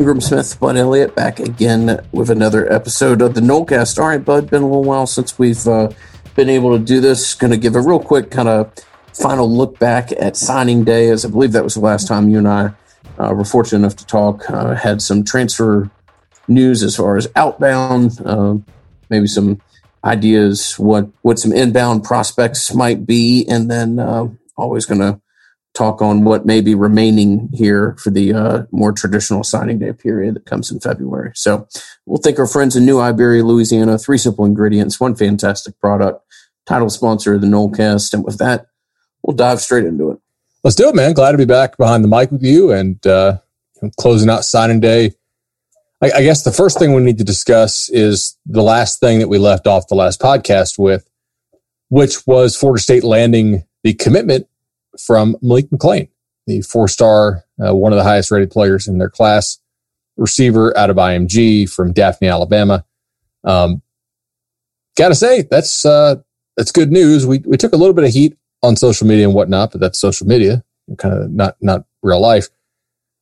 [0.00, 3.98] Ingram Smith, Bud Elliott, back again with another episode of the Nolecast.
[3.98, 5.90] All right, Bud, been a little while since we've uh,
[6.34, 7.34] been able to do this.
[7.34, 8.72] Going to give a real quick kind of
[9.12, 12.38] final look back at signing day, as I believe that was the last time you
[12.38, 12.70] and I
[13.18, 14.48] uh, were fortunate enough to talk.
[14.48, 15.90] Uh, had some transfer
[16.48, 18.54] news as far as outbound, uh,
[19.10, 19.60] maybe some
[20.02, 25.20] ideas what what some inbound prospects might be, and then uh, always going to
[25.74, 30.34] talk on what may be remaining here for the uh, more traditional signing day period
[30.34, 31.32] that comes in February.
[31.34, 31.68] So
[32.06, 33.98] we'll thank our friends in New Iberia, Louisiana.
[33.98, 36.24] Three simple ingredients, one fantastic product.
[36.66, 38.66] Title sponsor of the Nolecast, and with that,
[39.22, 40.18] we'll dive straight into it.
[40.62, 41.14] Let's do it, man.
[41.14, 43.38] Glad to be back behind the mic with you and uh,
[43.98, 45.12] closing out signing day.
[46.02, 49.28] I, I guess the first thing we need to discuss is the last thing that
[49.28, 51.08] we left off the last podcast with,
[51.88, 54.46] which was Florida State landing the commitment
[55.06, 56.08] from Malik McClain,
[56.46, 59.58] the four star, uh, one of the highest rated players in their class,
[60.16, 62.84] receiver out of IMG from Daphne, Alabama.
[63.44, 63.82] Um,
[64.96, 66.16] gotta say, that's, uh,
[66.56, 67.26] that's good news.
[67.26, 69.98] We, we took a little bit of heat on social media and whatnot, but that's
[69.98, 70.62] social media,
[70.98, 72.48] kind of not, not real life,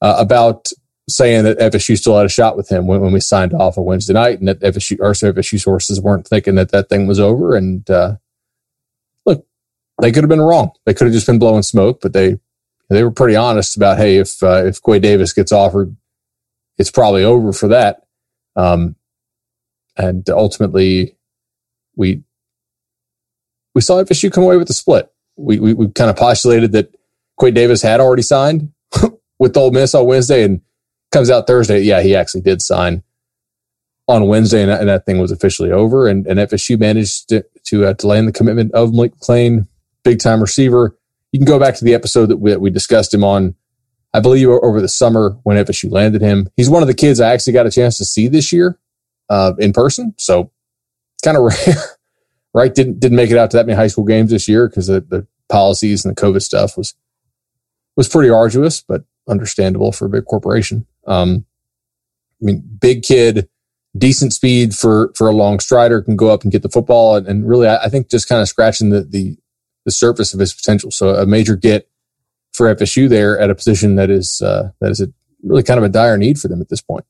[0.02, 0.68] uh, about
[1.08, 3.84] saying that FSU still had a shot with him when, when we signed off on
[3.84, 7.56] Wednesday night and that FSU, or FSU sources weren't thinking that that thing was over.
[7.56, 8.16] And, uh,
[10.00, 10.70] they could have been wrong.
[10.84, 12.38] They could have just been blowing smoke, but they,
[12.88, 15.96] they were pretty honest about, Hey, if, uh, if Quay Davis gets offered,
[16.78, 18.06] it's probably over for that.
[18.56, 18.96] Um,
[19.96, 21.16] and ultimately
[21.96, 22.22] we,
[23.74, 25.12] we saw FSU come away with the split.
[25.36, 26.94] We, we, we kind of postulated that
[27.40, 28.72] Quay Davis had already signed
[29.38, 30.60] with Ole Miss on Wednesday and
[31.12, 31.80] comes out Thursday.
[31.80, 33.02] Yeah, he actually did sign
[34.08, 36.08] on Wednesday, and, and that thing was officially over.
[36.08, 39.66] And, and FSU managed to to, uh, to land the commitment of Malik McClain,
[40.08, 40.96] big time receiver.
[41.32, 43.54] You can go back to the episode that we, that we discussed him on,
[44.14, 46.48] I believe, over the summer when FSU landed him.
[46.56, 48.78] He's one of the kids I actually got a chance to see this year
[49.28, 50.50] uh, in person, so
[51.22, 51.76] kind of rare.
[52.54, 52.74] right?
[52.74, 55.00] Didn't didn't make it out to that many high school games this year because the,
[55.00, 56.94] the policies and the COVID stuff was
[57.96, 60.86] was pretty arduous, but understandable for a big corporation.
[61.06, 61.44] Um,
[62.40, 63.48] I mean, big kid,
[63.96, 67.26] decent speed for for a long strider, can go up and get the football, and,
[67.26, 69.36] and really, I, I, think just kind of scratching the, the
[69.88, 70.90] the surface of his potential.
[70.90, 71.88] So a major get
[72.52, 75.08] for FSU there at a position that is uh, that is a,
[75.42, 77.06] really kind of a dire need for them at this point.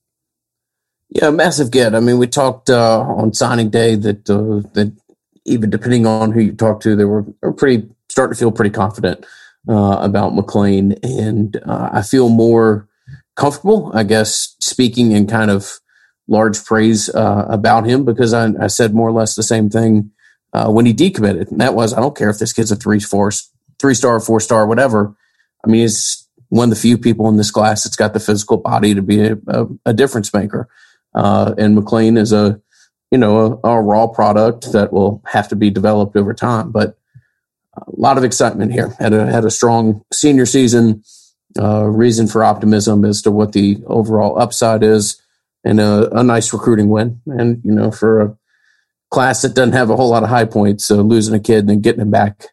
[1.10, 1.96] Yeah, massive get.
[1.96, 4.96] I mean, we talked uh, on signing day that uh, that
[5.44, 8.70] even depending on who you talk to, they were, were pretty starting to feel pretty
[8.70, 9.26] confident
[9.68, 12.86] uh, about McClain, and uh, I feel more
[13.34, 15.80] comfortable, I guess, speaking in kind of
[16.28, 20.10] large praise uh, about him because I, I, said more or less the same thing
[20.52, 23.00] uh, when he decommitted, and that was I don't care if this kid's a three
[23.00, 23.30] four
[23.78, 25.14] three star, four star, whatever.
[25.64, 28.56] I mean, he's one of the few people in this class that's got the physical
[28.56, 30.68] body to be a, a, a difference maker,
[31.14, 32.60] uh, and McClain is a
[33.10, 36.98] you know a, a raw product that will have to be developed over time, but
[37.76, 38.94] a lot of excitement here.
[38.98, 41.02] Had a had a strong senior season
[41.58, 45.20] uh, reason for optimism as to what the overall upside is,
[45.64, 47.20] and a, a, nice recruiting win.
[47.26, 48.36] And you know, for a
[49.10, 51.68] class that doesn't have a whole lot of high points, So losing a kid and
[51.68, 52.46] then getting him back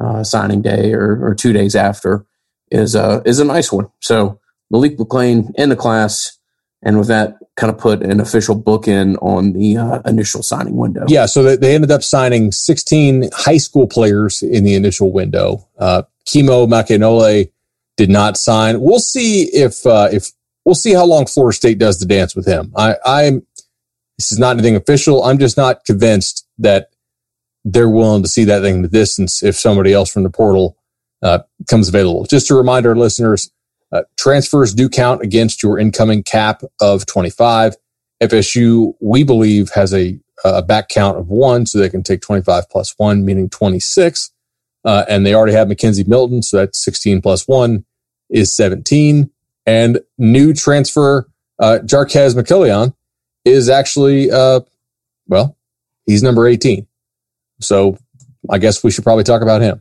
[0.00, 2.26] uh, signing day or, or two days after
[2.70, 3.88] is a is a nice one.
[4.00, 4.40] So
[4.70, 6.38] Malik McClain in the class,
[6.82, 10.76] and with that, kind of put an official book in on the uh, initial signing
[10.76, 11.04] window.
[11.08, 15.66] Yeah, so they, ended up signing 16 high school players in the initial window.
[15.78, 17.50] Uh, Kimo Makaneole
[17.96, 18.80] did not sign.
[18.80, 20.30] We'll see if uh, if
[20.64, 22.72] we'll see how long Florida State does the dance with him.
[22.76, 23.46] I, I'm
[24.18, 25.24] this is not anything official.
[25.24, 26.88] I'm just not convinced that
[27.64, 30.76] they're willing to see that thing in the distance if somebody else from the portal
[31.22, 32.24] uh, comes available.
[32.24, 33.50] Just to remind our listeners,
[33.92, 37.76] uh, transfers do count against your incoming cap of 25.
[38.22, 42.70] FSU, we believe, has a, a back count of one, so they can take 25
[42.70, 44.32] plus one, meaning 26.
[44.84, 47.84] Uh, and they already have McKenzie Milton, so that's 16 plus one
[48.30, 49.30] is 17.
[49.66, 51.28] And new transfer,
[51.58, 52.94] uh, Jarques McClellion
[53.46, 54.60] is actually, uh,
[55.26, 55.56] well,
[56.06, 56.86] he's number 18.
[57.60, 57.96] So
[58.50, 59.80] I guess we should probably talk about him.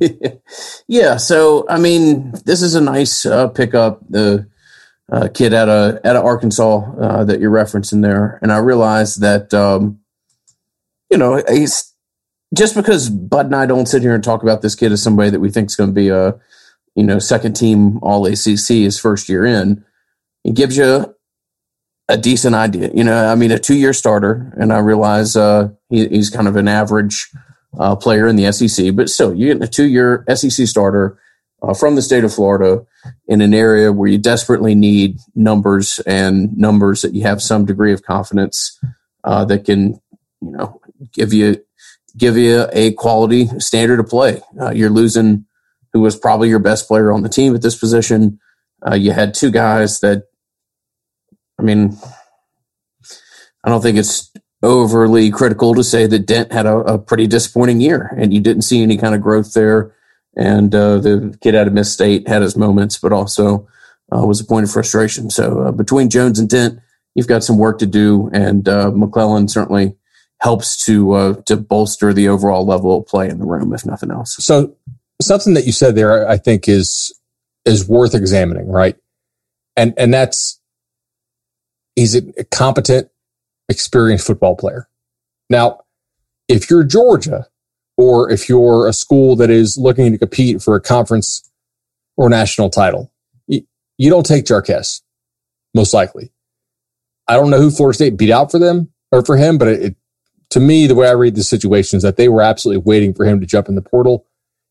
[0.88, 1.16] yeah.
[1.16, 4.00] So, I mean, this is a nice uh, pickup.
[4.08, 4.48] The
[5.12, 9.20] uh, kid out of out of Arkansas uh, that you're referencing there, and I realized
[9.20, 10.00] that um,
[11.10, 11.90] you know he's
[12.54, 15.30] just because Bud and I don't sit here and talk about this kid as somebody
[15.30, 16.38] that we think is going to be a,
[16.94, 19.84] you know, second team All ACC his first year in,
[20.44, 21.14] it gives you
[22.10, 22.90] a decent idea.
[22.94, 26.48] You know, I mean, a two year starter, and I realize uh, he, he's kind
[26.48, 27.30] of an average
[27.78, 31.18] uh, player in the SEC, but still, you get a two year SEC starter
[31.62, 32.84] uh, from the state of Florida.
[33.28, 37.92] in an area where you desperately need numbers and numbers that you have some degree
[37.92, 38.78] of confidence
[39.24, 40.00] uh, that can,
[40.40, 40.80] you know,
[41.12, 41.56] give you
[42.16, 44.42] give you a quality standard of play.
[44.60, 45.46] Uh, you're losing
[45.92, 48.38] who was probably your best player on the team at this position.
[48.86, 50.24] Uh, you had two guys that,
[51.60, 51.96] I mean,
[53.64, 57.80] I don't think it's overly critical to say that Dent had a, a pretty disappointing
[57.80, 59.94] year, and you didn't see any kind of growth there.
[60.36, 63.68] And uh, the kid out of Miss State had his moments, but also
[64.14, 65.28] uh, was a point of frustration.
[65.28, 66.78] So uh, between Jones and Dent,
[67.14, 69.96] you've got some work to do, and uh, McClellion certainly
[70.40, 74.10] helps to uh, to bolster the overall level of play in the room, if nothing
[74.10, 74.36] else.
[74.36, 74.74] So
[75.20, 77.12] something that you said there, I think is
[77.66, 78.96] is worth examining, right?
[79.76, 80.59] And and that's
[82.00, 83.08] he's a competent,
[83.68, 84.88] experienced football player.
[85.48, 85.80] Now,
[86.48, 87.46] if you're Georgia,
[87.96, 91.48] or if you're a school that is looking to compete for a conference
[92.16, 93.12] or national title,
[93.46, 93.62] you,
[93.98, 95.02] you don't take Jarques,
[95.74, 96.32] most likely.
[97.28, 99.82] I don't know who Florida State beat out for them or for him, but it,
[99.82, 99.96] it,
[100.50, 103.24] to me, the way I read the situation is that they were absolutely waiting for
[103.24, 104.26] him to jump in the portal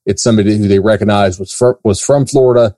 [0.09, 2.75] it's somebody who they recognized was from, was from Florida.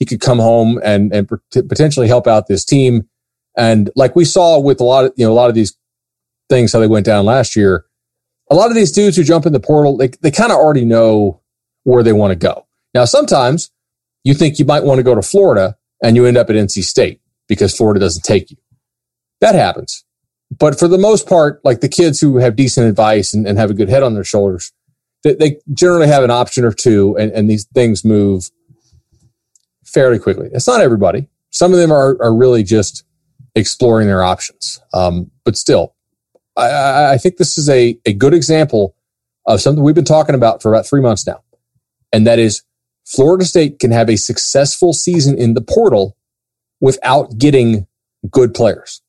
[0.00, 3.08] He could come home and and potentially help out this team.
[3.56, 5.76] And like we saw with a lot of you know a lot of these
[6.48, 7.84] things how they went down last year,
[8.50, 10.84] a lot of these dudes who jump in the portal they they kind of already
[10.84, 11.40] know
[11.84, 12.66] where they want to go.
[12.94, 13.70] Now sometimes
[14.24, 16.84] you think you might want to go to Florida and you end up at NC
[16.84, 18.56] State because Florida doesn't take you.
[19.40, 20.04] That happens.
[20.58, 23.70] But for the most part, like the kids who have decent advice and, and have
[23.70, 24.72] a good head on their shoulders,
[25.24, 28.50] they, they generally have an option or two, and, and these things move
[29.84, 30.50] fairly quickly.
[30.52, 31.28] It's not everybody.
[31.50, 33.04] Some of them are, are really just
[33.54, 34.80] exploring their options.
[34.94, 35.94] Um, but still,
[36.56, 38.94] I, I think this is a, a good example
[39.46, 41.42] of something we've been talking about for about three months now.
[42.12, 42.62] And that is
[43.04, 46.16] Florida State can have a successful season in the portal
[46.80, 47.86] without getting
[48.30, 49.02] good players.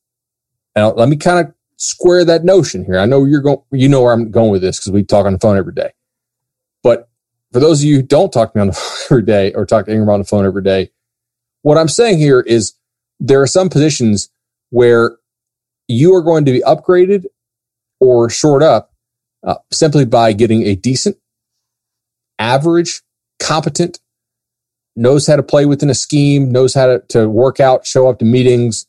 [0.74, 2.98] Now, let me kind of square that notion here.
[2.98, 5.34] I know you're going, you know where I'm going with this because we talk on
[5.34, 5.92] the phone every day.
[6.82, 7.08] But
[7.52, 9.64] for those of you who don't talk to me on the phone every day or
[9.64, 10.90] talk to Ingram on the phone every day,
[11.62, 12.74] what I'm saying here is
[13.20, 14.30] there are some positions
[14.74, 15.18] where
[15.86, 17.26] you are going to be upgraded
[18.00, 18.92] or short up
[19.44, 21.16] uh, simply by getting a decent,
[22.40, 23.02] average,
[23.38, 24.00] competent,
[24.96, 28.18] knows how to play within a scheme, knows how to, to work out, show up
[28.18, 28.88] to meetings,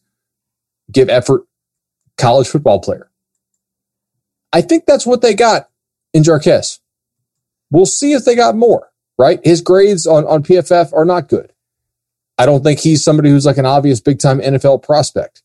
[0.91, 1.43] give effort,
[2.17, 3.11] college football player.
[4.51, 5.69] I think that's what they got
[6.15, 6.79] in Jarques.
[7.69, 8.89] We'll see if they got more,
[9.19, 9.39] right?
[9.43, 11.53] His grades on, on PFF are not good.
[12.39, 15.43] I don't think he's somebody who's like an obvious big time NFL prospect.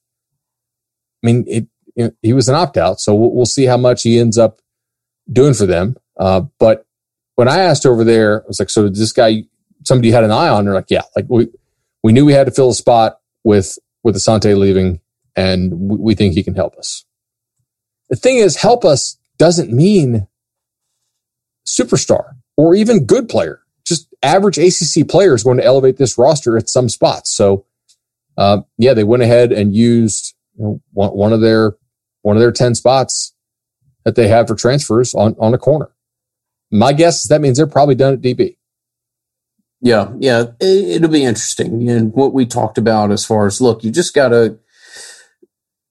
[1.23, 4.03] I mean, it, it, he was an opt out, so we'll, we'll, see how much
[4.03, 4.61] he ends up
[5.31, 5.97] doing for them.
[6.19, 6.87] Uh, but
[7.37, 9.45] when I asked over there, I was like, so this guy,
[9.85, 10.65] somebody had an eye on?
[10.65, 11.49] They're like, yeah, like we,
[12.03, 15.01] we knew we had to fill a spot with, with Asante leaving
[15.37, 17.05] and we, we think he can help us.
[18.09, 20.27] The thing is, help us doesn't mean
[21.67, 23.63] superstar or even good player.
[23.87, 27.35] Just average ACC player is going to elevate this roster at some spots.
[27.35, 27.65] So,
[28.37, 31.75] uh, yeah, they went ahead and used know, one, of their
[32.23, 33.35] one of their ten spots
[34.05, 35.91] that they have for transfers on on a corner.
[36.71, 38.57] My guess is that means they're probably done at DB.
[39.83, 41.89] Yeah, yeah, it, will be interesting.
[41.89, 44.59] And what we talked about as far as look, you just got to,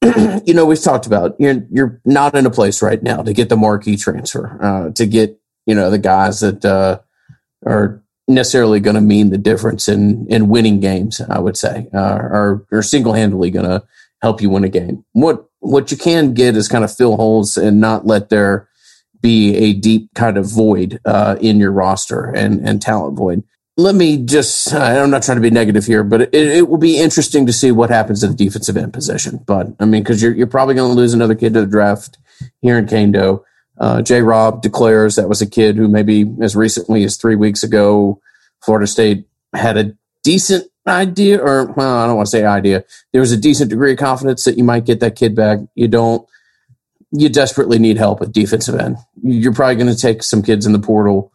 [0.45, 3.49] you know, we've talked about you're you're not in a place right now to get
[3.49, 6.97] the marquee transfer, uh, to get you know, the guys that uh,
[7.63, 11.21] are necessarily going to mean the difference in in winning games.
[11.21, 13.83] I would say, uh, are are single handedly going to
[14.21, 15.05] help you win a game.
[15.13, 18.69] What what you can get is kind of fill holes and not let there
[19.21, 23.43] be a deep kind of void uh, in your roster and and talent void.
[23.77, 26.99] Let me just, I'm not trying to be negative here, but it, it will be
[26.99, 29.39] interesting to see what happens at the defensive end position.
[29.45, 32.17] But I mean, because you're, you're probably going to lose another kid to the draft
[32.61, 33.41] here in Kaindoh.
[33.77, 34.21] Uh, J.
[34.21, 38.19] Rob declares that was a kid who maybe as recently as three weeks ago,
[38.61, 42.83] Florida State had a decent idea, or well, I don't want to say idea.
[43.11, 45.59] There was a decent degree of confidence that you might get that kid back.
[45.75, 46.27] You don't.
[47.11, 48.97] You desperately need help at defensive end.
[49.23, 51.31] You're probably going to take some kids in the portal.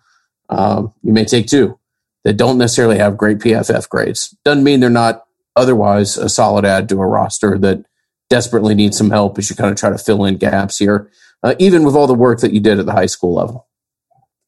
[0.48, 1.78] Uh, you may take two
[2.22, 4.36] that don't necessarily have great PFF grades.
[4.44, 5.24] Doesn't mean they're not
[5.56, 7.84] otherwise a solid add to a roster that
[8.30, 11.10] desperately needs some help as you kind of try to fill in gaps here
[11.44, 13.68] uh, even with all the work that you did at the high school level.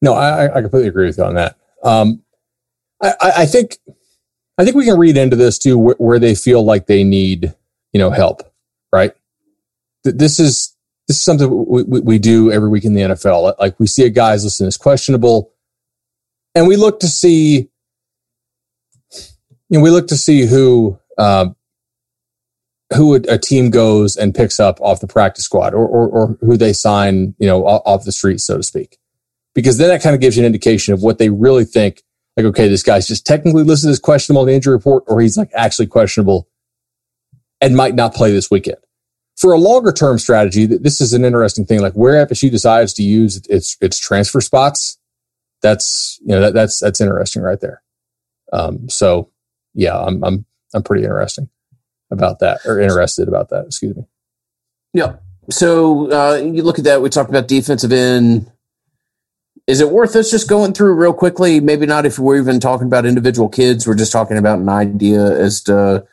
[0.00, 1.56] No, I, I completely agree with you on that.
[1.84, 2.22] Um,
[3.00, 3.76] I, I, think
[4.58, 7.54] I think we can read into this too, where, where they feel like they need
[7.92, 8.42] you know help,
[8.92, 9.12] right?
[10.04, 10.74] This is
[11.08, 13.54] this is something we, we, we do every week in the NFL.
[13.58, 15.52] Like we see a guy's listen is questionable,
[16.54, 17.70] and we look to see
[19.68, 21.48] you know, we look to see who uh,
[22.94, 26.56] who a team goes and picks up off the practice squad, or, or or who
[26.56, 28.98] they sign, you know, off the street, so to speak,
[29.54, 32.02] because then that kind of gives you an indication of what they really think.
[32.36, 35.36] Like, okay, this guy's just technically listed as questionable in the injury report, or he's
[35.36, 36.48] like actually questionable
[37.60, 38.76] and might not play this weekend.
[39.36, 41.80] For a longer term strategy, this is an interesting thing.
[41.80, 44.98] Like where FSU decides to use its its transfer spots,
[45.62, 47.82] that's you know that, that's that's interesting right there.
[48.52, 49.30] Um, so
[49.74, 51.48] yeah, I'm I'm I'm pretty interesting
[52.10, 53.66] about that or interested about that.
[53.66, 54.04] Excuse me.
[54.94, 55.16] Yeah.
[55.50, 57.02] So uh, you look at that.
[57.02, 58.50] We talked about defensive end.
[59.66, 61.58] Is it worth us just going through real quickly?
[61.58, 63.86] Maybe not if we're even talking about individual kids.
[63.86, 66.06] We're just talking about an idea as to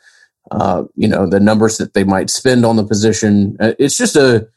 [0.50, 3.56] uh, you know the numbers that they might spend on the position.
[3.60, 4.48] Uh, it's just a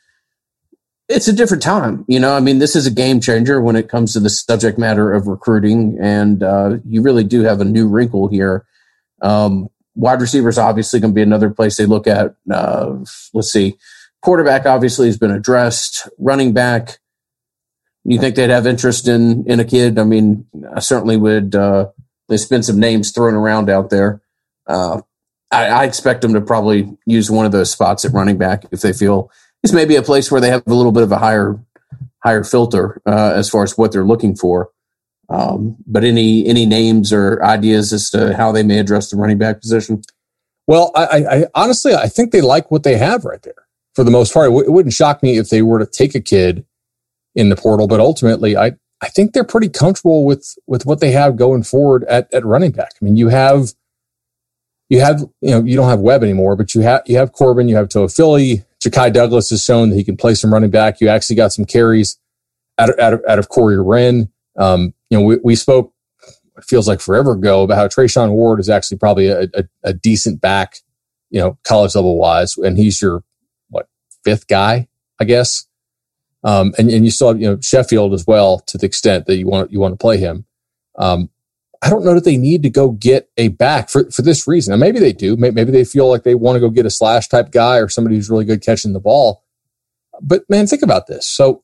[1.08, 2.06] it's a different time.
[2.08, 4.78] You know, I mean, this is a game changer when it comes to the subject
[4.78, 8.66] matter of recruiting, and uh, you really do have a new wrinkle here.
[9.22, 12.36] Um, wide receivers obviously going to be another place they look at.
[12.52, 12.98] Uh,
[13.34, 13.78] let's see,
[14.22, 16.10] quarterback obviously has been addressed.
[16.18, 16.98] Running back,
[18.14, 20.00] you think they'd have interest in in a kid?
[20.00, 21.56] I mean, I certainly would.
[21.56, 21.90] Uh,
[22.30, 24.22] there's been some names thrown around out there.
[24.66, 25.02] Uh,
[25.52, 28.82] I, I, expect them to probably use one of those spots at running back if
[28.82, 29.32] they feel
[29.64, 31.58] this may be a place where they have a little bit of a higher
[32.20, 34.72] higher filter uh, as far as what they're looking for.
[35.30, 39.38] Um, but any any names or ideas as to how they may address the running
[39.38, 40.02] back position?
[40.66, 44.12] Well, I, I honestly I think they like what they have right there for the
[44.12, 44.48] most part.
[44.48, 46.66] It, w- it wouldn't shock me if they were to take a kid
[47.38, 51.12] in the portal, but ultimately, I I think they're pretty comfortable with with what they
[51.12, 52.92] have going forward at at running back.
[53.02, 53.74] I mean, you have
[54.90, 57.70] you have you know you don't have Webb anymore, but you have you have Corbin,
[57.70, 58.66] you have Toafili.
[58.84, 61.02] Ja'Khi Douglas has shown that he can play some running back.
[61.02, 62.20] You actually got some carries
[62.78, 64.30] out of, out of, out of Corey Wren.
[64.56, 65.94] Um, you know, we, we spoke,
[66.58, 69.94] it feels like forever ago, about how Treshaun Ward is actually probably a, a, a
[69.94, 70.78] decent back,
[71.32, 72.56] you know, college level wise.
[72.58, 73.24] And he's your,
[73.70, 73.88] what,
[74.24, 74.88] fifth guy,
[75.20, 75.66] I guess.
[76.48, 79.48] Um, and, and you have, you know, Sheffield as well to the extent that you
[79.48, 80.46] want, you want to play him.
[80.98, 81.30] Um,
[81.82, 84.80] I don't know that they need to go get a back for, for this reason.
[84.80, 85.36] Maybe they do.
[85.36, 88.16] Maybe they feel like they want to go get a slash type guy or somebody
[88.16, 89.44] who's really good catching the ball.
[90.22, 91.28] But man, think about this.
[91.28, 91.64] So,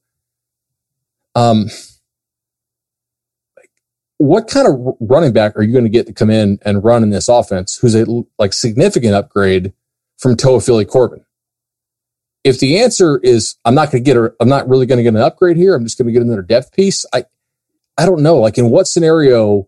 [1.34, 1.70] um,
[4.18, 7.04] what kind of running back are you going to get to come in and run
[7.04, 8.06] in this offense who's a
[8.38, 9.72] like significant upgrade
[10.18, 11.24] from Toafili Corbin?
[12.43, 15.03] If the answer is I'm not going to get a, I'm not really going to
[15.03, 15.75] get an upgrade here.
[15.75, 17.05] I'm just going to get another depth piece.
[17.13, 17.25] I,
[17.97, 18.38] I don't know.
[18.38, 19.67] Like in what scenario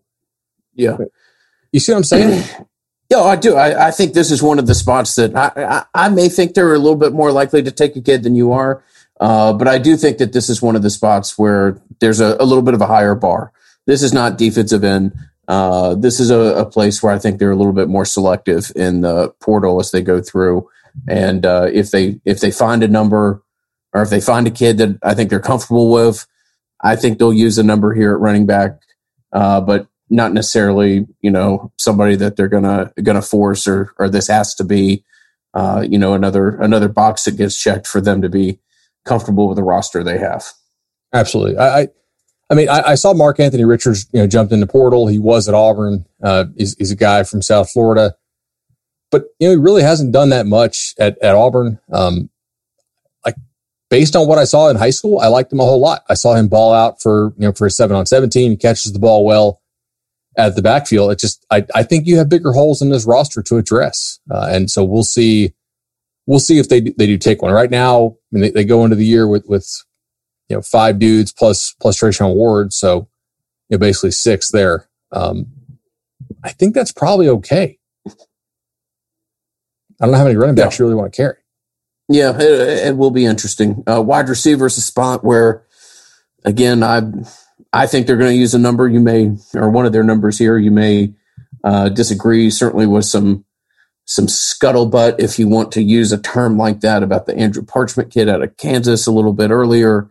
[0.76, 0.98] yeah.
[1.72, 2.44] You see what I'm saying?
[3.08, 3.54] Yeah, I do.
[3.54, 6.54] I, I, think this is one of the spots that I, I, I, may think
[6.54, 8.82] they're a little bit more likely to take a kid than you are.
[9.20, 12.36] Uh, but I do think that this is one of the spots where there's a,
[12.40, 13.52] a little bit of a higher bar.
[13.86, 15.12] This is not defensive end.
[15.46, 18.72] Uh, this is a, a, place where I think they're a little bit more selective
[18.74, 20.68] in the portal as they go through.
[21.08, 23.42] And uh, if they if they find a number
[23.92, 26.26] or if they find a kid that I think they're comfortable with,
[26.82, 28.80] I think they'll use a number here at running back.
[29.32, 34.28] Uh, but not necessarily you know somebody that they're gonna gonna force or or this
[34.28, 35.04] has to be
[35.54, 38.60] uh, you know another another box that gets checked for them to be
[39.04, 40.44] comfortable with the roster they have.
[41.12, 41.80] Absolutely, I.
[41.80, 41.88] I,
[42.48, 45.08] I mean, I, I, saw Mark Anthony Richards, you know, jumped in the portal.
[45.08, 46.06] He was at Auburn.
[46.22, 48.14] Uh, he's, he's, a guy from South Florida,
[49.10, 51.78] but you know, he really hasn't done that much at, at Auburn.
[51.92, 52.30] Um,
[53.24, 53.36] like
[53.90, 56.02] based on what I saw in high school, I liked him a whole lot.
[56.08, 58.52] I saw him ball out for you know for a seven on seventeen.
[58.52, 59.60] He catches the ball well
[60.38, 61.10] at the backfield.
[61.10, 64.20] It just, I, I think you have bigger holes in this roster to address.
[64.30, 65.54] Uh, and so we'll see,
[66.26, 68.08] we'll see if they, they do take one right now.
[68.08, 69.66] I mean, they, they go into the year with, with,
[70.48, 72.74] you know, five dudes plus, plus Treshaun Ward.
[72.74, 73.08] So,
[73.70, 74.88] you know, basically six there.
[75.10, 75.46] Um,
[76.44, 77.78] I think that's probably okay.
[80.00, 80.84] I don't know how many running backs yeah.
[80.84, 81.36] you really want to carry.
[82.08, 83.82] Yeah, it, it will be interesting.
[83.86, 85.64] Uh, wide receiver is a spot where,
[86.44, 87.02] again, I
[87.72, 88.88] I think they're going to use a number.
[88.88, 91.14] You may, or one of their numbers here, you may
[91.64, 92.50] uh, disagree.
[92.50, 93.44] Certainly with some
[94.04, 98.12] some scuttlebutt, if you want to use a term like that, about the Andrew Parchment
[98.12, 100.08] kid out of Kansas a little bit earlier.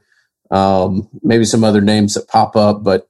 [0.51, 3.09] Um, maybe some other names that pop up, but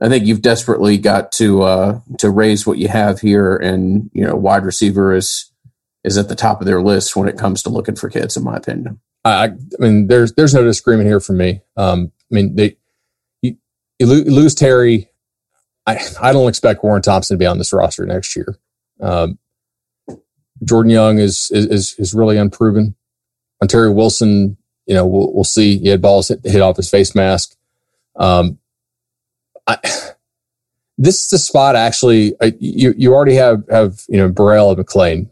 [0.00, 4.24] I think you've desperately got to uh, to raise what you have here, and you
[4.24, 5.50] know, wide receiver is
[6.04, 8.44] is at the top of their list when it comes to looking for kids, in
[8.44, 9.00] my opinion.
[9.24, 11.62] I, I mean, there's there's no disagreement here for me.
[11.76, 12.76] Um, I mean, they
[13.42, 13.56] you
[14.06, 15.08] lose Terry.
[15.86, 18.58] I, I don't expect Warren Thompson to be on this roster next year.
[19.00, 19.38] Um,
[20.64, 22.94] Jordan Young is, is, is really unproven.
[23.62, 24.56] Ontario Wilson,
[24.86, 25.78] you know, we'll, we'll see.
[25.78, 27.54] He had balls hit, hit off his face mask.
[28.16, 28.58] Um,
[29.66, 29.78] I,
[30.98, 32.34] this is the spot actually.
[32.40, 35.28] Uh, you you already have have you know Burrell and McClain.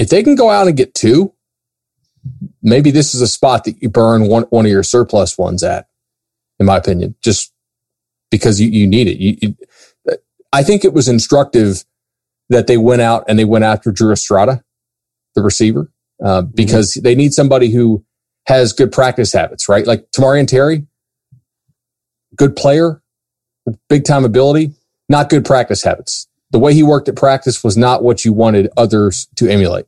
[0.00, 1.34] If they can go out and get two,
[2.62, 5.88] maybe this is a spot that you burn one one of your surplus ones at.
[6.58, 7.52] In my opinion, just
[8.30, 9.18] because you, you need it.
[9.18, 10.16] You, you,
[10.54, 11.84] I think it was instructive
[12.48, 14.64] that they went out and they went after Drew Estrada,
[15.34, 15.90] the receiver,
[16.22, 16.50] uh, mm-hmm.
[16.54, 17.02] because mm-hmm.
[17.02, 18.02] they need somebody who
[18.46, 19.86] has good practice habits, right?
[19.86, 20.86] Like Tamorrion Terry,
[22.36, 23.02] good player,
[23.90, 24.72] big time ability,
[25.10, 26.26] not good practice habits.
[26.52, 29.86] The way he worked at practice was not what you wanted others to emulate.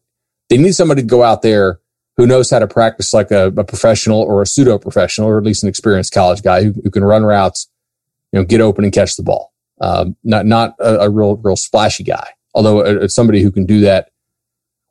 [0.52, 1.80] They need somebody to go out there
[2.18, 5.44] who knows how to practice like a, a professional or a pseudo professional, or at
[5.44, 7.70] least an experienced college guy who, who, can run routes,
[8.32, 9.54] you know, get open and catch the ball.
[9.80, 13.80] Um, not not a, a, real real splashy guy, although a, somebody who can do
[13.80, 14.10] that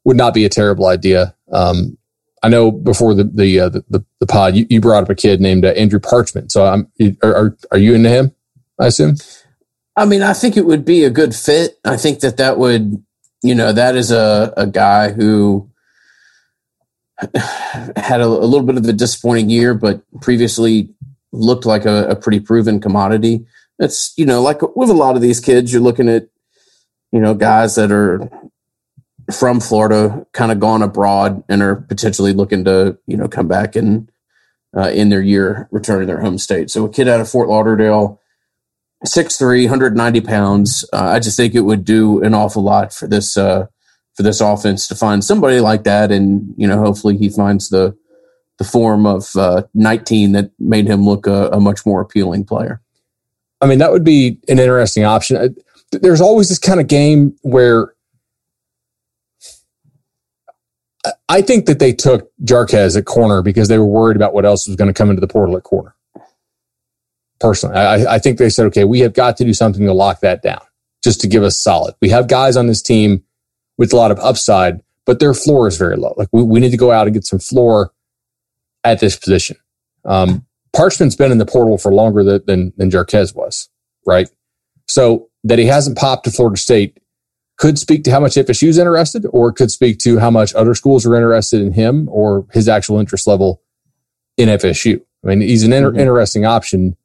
[0.03, 1.36] would not be a terrible idea.
[1.51, 1.96] Um,
[2.41, 5.41] I know before the the uh, the, the, pod, you, you, brought up a kid
[5.41, 6.51] named uh, Andrew Parchment.
[6.51, 6.91] So I'm
[7.22, 8.34] are are you into him?
[8.80, 9.18] I assume.
[9.96, 11.77] I mean, I think it would be a good fit.
[11.86, 13.06] I think that that would,
[13.44, 15.70] you know, that is a a guy who
[17.96, 20.90] had a, a little bit of a disappointing year, but previously
[21.32, 23.46] looked like a, a pretty proven commodity.
[23.80, 26.28] It's you know, like with a lot of these kids, you're looking at,
[27.12, 28.30] you know, guys that are
[29.32, 33.76] from Florida, kind of gone abroad and are potentially looking to, you know, come back
[33.76, 34.12] and
[34.76, 36.70] uh, in their year return to their home state.
[36.70, 38.21] So a kid out of Fort Lauderdale,
[39.05, 40.86] 6'3", 190 pounds.
[40.93, 43.67] Uh, I just think it would do an awful lot for this uh,
[44.13, 47.96] for this offense to find somebody like that, and you know, hopefully he finds the
[48.57, 52.79] the form of uh, 19 that made him look a, a much more appealing player.
[53.59, 55.55] I mean, that would be an interesting option.
[55.92, 57.96] There's always this kind of game where
[61.27, 64.68] I think that they took Jarques at corner because they were worried about what else
[64.68, 65.96] was going to come into the portal at corner.
[67.42, 70.20] Personally, I, I, think they said, okay, we have got to do something to lock
[70.20, 70.62] that down
[71.04, 71.96] just to give us solid.
[72.00, 73.24] We have guys on this team
[73.80, 76.14] with a lot of upside, but their floor is very low.
[76.18, 77.92] Like we, we need to go out and get some floor
[78.84, 79.58] at this position.
[80.06, 83.70] Um, Parchment's been in the portal for longer than, than, than Jarques was,
[84.06, 84.30] right?
[84.88, 87.00] So that he hasn't popped to Florida State
[87.58, 90.54] could speak to how much FSU is interested, or it could speak to how much
[90.56, 93.62] other schools are interested in him or his actual interest level
[94.36, 95.00] in FSU.
[95.24, 96.00] I mean, he's an inter- mm-hmm.
[96.00, 96.98] interesting option.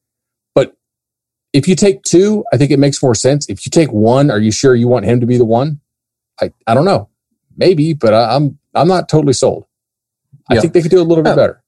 [1.52, 3.48] If you take two, I think it makes more sense.
[3.48, 5.80] If you take one, are you sure you want him to be the one?
[6.40, 7.08] I, I don't know.
[7.56, 9.66] Maybe, but I, am I'm, I'm not totally sold.
[10.50, 10.60] I yeah.
[10.60, 11.62] think they could do a little bit better.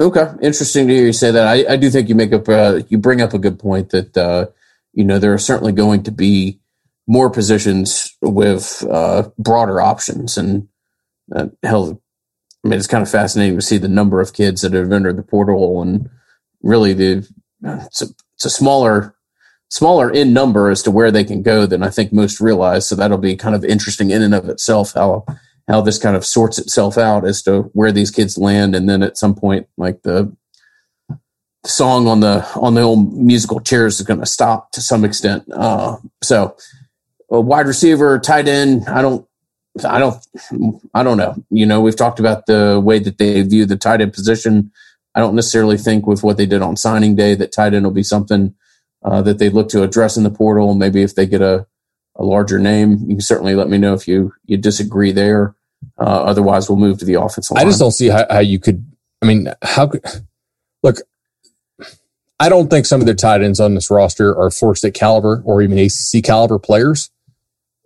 [0.00, 1.46] Okay, interesting to hear you say that.
[1.46, 4.16] I, I do think you make up uh, you bring up a good point that
[4.16, 4.46] uh,
[4.94, 6.58] you know there are certainly going to be
[7.06, 10.38] more positions with uh, broader options.
[10.38, 10.68] And
[11.34, 12.00] uh, hell,
[12.64, 15.16] I mean, it's kind of fascinating to see the number of kids that have entered
[15.16, 16.08] the portal, and
[16.62, 17.28] really the
[17.62, 18.06] it's a,
[18.40, 19.14] it's a smaller
[19.68, 22.88] smaller in number as to where they can go than I think most realize.
[22.88, 25.26] So that'll be kind of interesting in and of itself how
[25.68, 29.02] how this kind of sorts itself out as to where these kids land, and then
[29.02, 30.34] at some point, like the
[31.66, 35.44] song on the on the old musical chairs is going to stop to some extent.
[35.52, 36.56] Uh, so
[37.30, 38.88] a wide receiver, tight end.
[38.88, 39.28] I don't,
[39.86, 40.16] I don't,
[40.94, 41.36] I don't know.
[41.50, 44.72] You know, we've talked about the way that they view the tight end position.
[45.14, 47.92] I don't necessarily think with what they did on signing day that tight end will
[47.92, 48.54] be something
[49.02, 50.74] uh, that they look to address in the portal.
[50.74, 51.66] Maybe if they get a,
[52.16, 55.56] a larger name, you can certainly let me know if you you disagree there.
[55.98, 57.64] Uh, otherwise, we'll move to the offensive line.
[57.64, 58.84] I just don't see how, how you could.
[59.22, 60.04] I mean, how could
[60.82, 60.96] look?
[62.38, 65.42] I don't think some of the tight ends on this roster are Florida State caliber
[65.44, 67.10] or even ACC caliber players.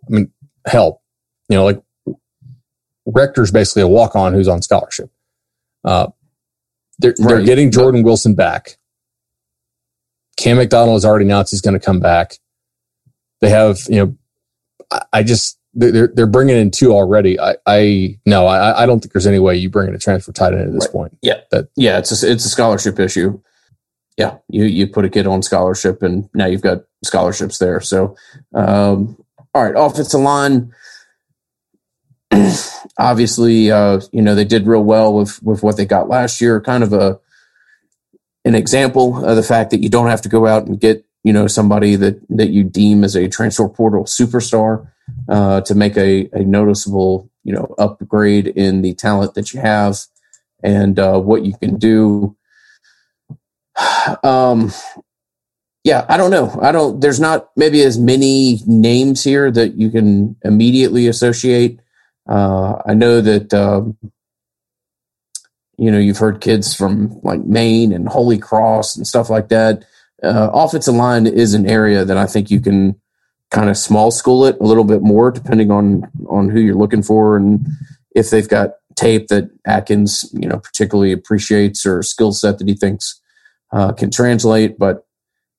[0.07, 0.33] I mean,
[0.67, 1.03] help,
[1.49, 1.83] you know, like
[3.07, 5.11] Rector's basically a walk on who's on scholarship.
[5.85, 6.09] Uh,
[6.99, 7.29] they're, right.
[7.29, 8.77] they're getting Jordan Wilson back.
[10.37, 12.35] Cam McDonald has already announced he's going to come back.
[13.41, 14.17] They have, you know,
[14.91, 17.39] I, I just, they're, they're bringing in two already.
[17.39, 20.33] I, I no, I, I don't think there's any way you bring in a transfer
[20.33, 20.93] tight end at this right.
[20.93, 21.19] point.
[21.23, 21.41] Yeah.
[21.51, 21.99] That, yeah.
[21.99, 23.41] It's a, it's a scholarship issue.
[24.17, 24.39] Yeah.
[24.49, 27.81] You, you put a kid on scholarship and now you've got scholarships there.
[27.81, 28.17] So,
[28.55, 29.17] um,
[29.55, 30.73] all right, offensive line.
[32.99, 36.61] Obviously, uh, you know they did real well with with what they got last year.
[36.61, 37.21] Kind of a
[38.45, 41.33] an example of the fact that you don't have to go out and get you
[41.33, 44.89] know somebody that that you deem as a transfer portal superstar
[45.29, 49.99] uh, to make a, a noticeable you know upgrade in the talent that you have
[50.63, 52.37] and uh, what you can do.
[54.23, 54.71] Um,
[55.85, 56.59] yeah, I don't know.
[56.63, 57.01] I don't.
[57.01, 61.81] There's not maybe as many names here that you can immediately associate.
[62.27, 63.97] Uh, I know that um,
[65.77, 69.85] you know you've heard kids from like Maine and Holy Cross and stuff like that.
[70.23, 73.01] uh, offensive line is an area that I think you can
[73.51, 77.03] kind of small school it a little bit more, depending on on who you're looking
[77.03, 77.67] for and
[78.15, 82.75] if they've got tape that Atkins, you know, particularly appreciates or skill set that he
[82.75, 83.21] thinks
[83.73, 84.79] uh, can translate.
[84.79, 85.07] But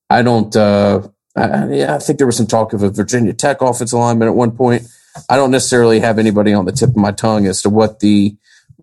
[0.10, 0.56] I don't.
[0.56, 4.30] Uh, I, yeah, I think there was some talk of a Virginia Tech offensive lineman
[4.30, 4.84] at one point.
[5.30, 8.36] I don't necessarily have anybody on the tip of my tongue as to what the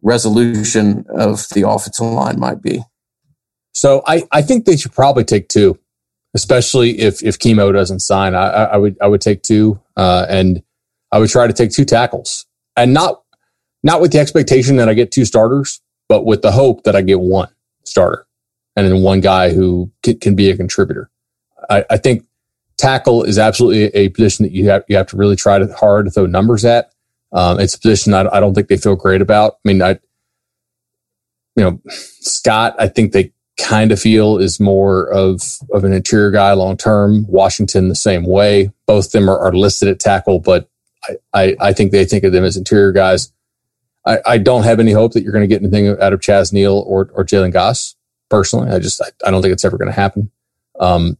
[0.02, 2.82] resolution of the offensive line might be.
[3.74, 5.78] So I, I think they should probably take two,
[6.34, 8.34] especially if if Kimo doesn't sign.
[8.34, 10.62] I, I would I would take two, uh, and
[11.10, 13.22] I would try to take two tackles, and not
[13.82, 17.02] not with the expectation that I get two starters, but with the hope that I
[17.02, 17.48] get one
[17.84, 18.26] starter,
[18.76, 21.10] and then one guy who can, can be a contributor.
[21.70, 22.26] I, I think
[22.82, 26.04] tackle is absolutely a position that you have you have to really try to hard
[26.06, 26.92] to throw numbers at.
[27.32, 29.54] Um, it's a position I, I don't think they feel great about.
[29.64, 29.90] I mean, I,
[31.56, 35.40] you know, Scott, I think they kind of feel is more of
[35.70, 37.24] of an interior guy long term.
[37.28, 38.72] Washington the same way.
[38.86, 40.68] Both of them are, are listed at tackle, but
[41.04, 43.32] I, I, I think they think of them as interior guys.
[44.04, 46.52] I, I don't have any hope that you're going to get anything out of Chaz
[46.52, 47.94] Neal or or Jalen Goss.
[48.28, 50.32] Personally, I just I, I don't think it's ever going to happen.
[50.80, 51.16] Um,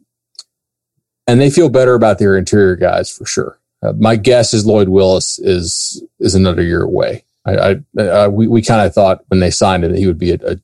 [1.32, 3.58] and they feel better about their interior guys for sure.
[3.82, 7.24] Uh, my guess is Lloyd Willis is is another year away.
[7.46, 10.18] I, I uh, we we kind of thought when they signed him that he would
[10.18, 10.56] be a, a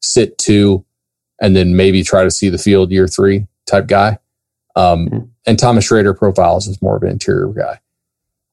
[0.00, 0.84] sit two
[1.40, 4.18] and then maybe try to see the field year three type guy.
[4.74, 5.26] Um, mm-hmm.
[5.46, 7.78] And Thomas Schrader profiles as more of an interior guy.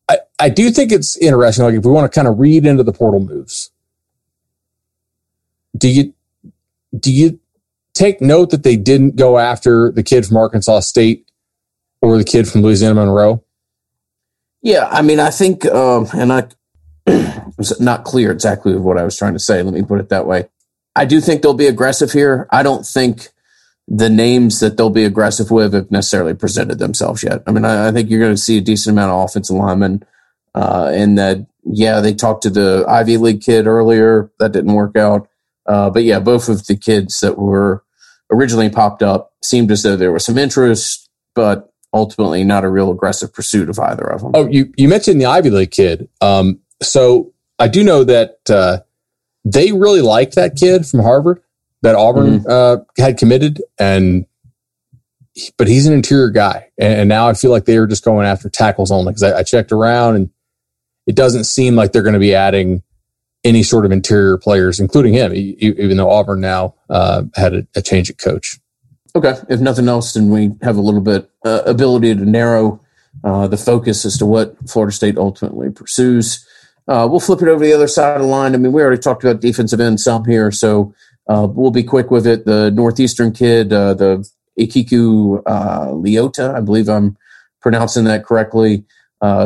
[0.08, 1.66] I, I do think it's interesting.
[1.66, 3.72] Like if we want to kind of read into the portal moves,
[5.76, 6.14] do you
[6.98, 7.40] do you
[7.96, 11.25] take note that they didn't go after the kid from Arkansas State
[12.02, 13.44] or the kid from Louisiana Monroe?
[14.62, 16.48] Yeah, I mean, I think, um, and I
[17.58, 19.62] was not clear exactly what I was trying to say.
[19.62, 20.50] Let me put it that way.
[20.96, 22.48] I do think they'll be aggressive here.
[22.52, 23.30] I don't think
[23.88, 27.44] the names that they'll be aggressive with have necessarily presented themselves yet.
[27.46, 30.04] I mean, I, I think you're going to see a decent amount of offensive linemen.
[30.56, 34.32] Uh, and that, yeah, they talked to the Ivy League kid earlier.
[34.40, 35.28] That didn't work out.
[35.66, 37.84] Uh, but yeah, both of the kids that were
[38.32, 42.92] originally popped up seemed as though there was some interest, but ultimately not a real
[42.92, 44.32] aggressive pursuit of either of them.
[44.36, 46.08] Oh, you, you mentioned the Ivy League kid.
[46.22, 48.80] Um, so I do know that, uh,
[49.46, 51.42] they really liked that kid from Harvard
[51.84, 52.50] that Auburn mm-hmm.
[52.50, 54.26] uh, had committed, and
[55.58, 58.50] but he's an interior guy, and, now I feel like they are just going after
[58.50, 60.30] tackles only because I, I, checked around and
[61.06, 62.82] it doesn't seem like they're going to be adding
[63.44, 67.82] any sort of interior players, including him, even though Auburn now uh, had a, a,
[67.82, 68.60] change of coach.
[69.16, 72.82] Okay, if nothing else, then we have a little bit uh, ability to narrow
[73.24, 76.46] uh, the focus as to what Florida State ultimately pursues.
[76.90, 78.54] Uh, we'll flip it over to the other side of the line.
[78.54, 80.94] I mean, we already talked about defensive end some here, so
[81.30, 82.46] uh, we'll be quick with it.
[82.46, 87.18] The Northeastern kid, uh, the Ekiku uh, Leota, I believe I'm
[87.62, 88.84] pronouncing that correctly.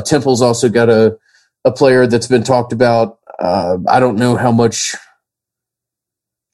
[0.03, 1.17] Temple's also got a,
[1.63, 3.19] a player that's been talked about.
[3.39, 4.95] I don't know how much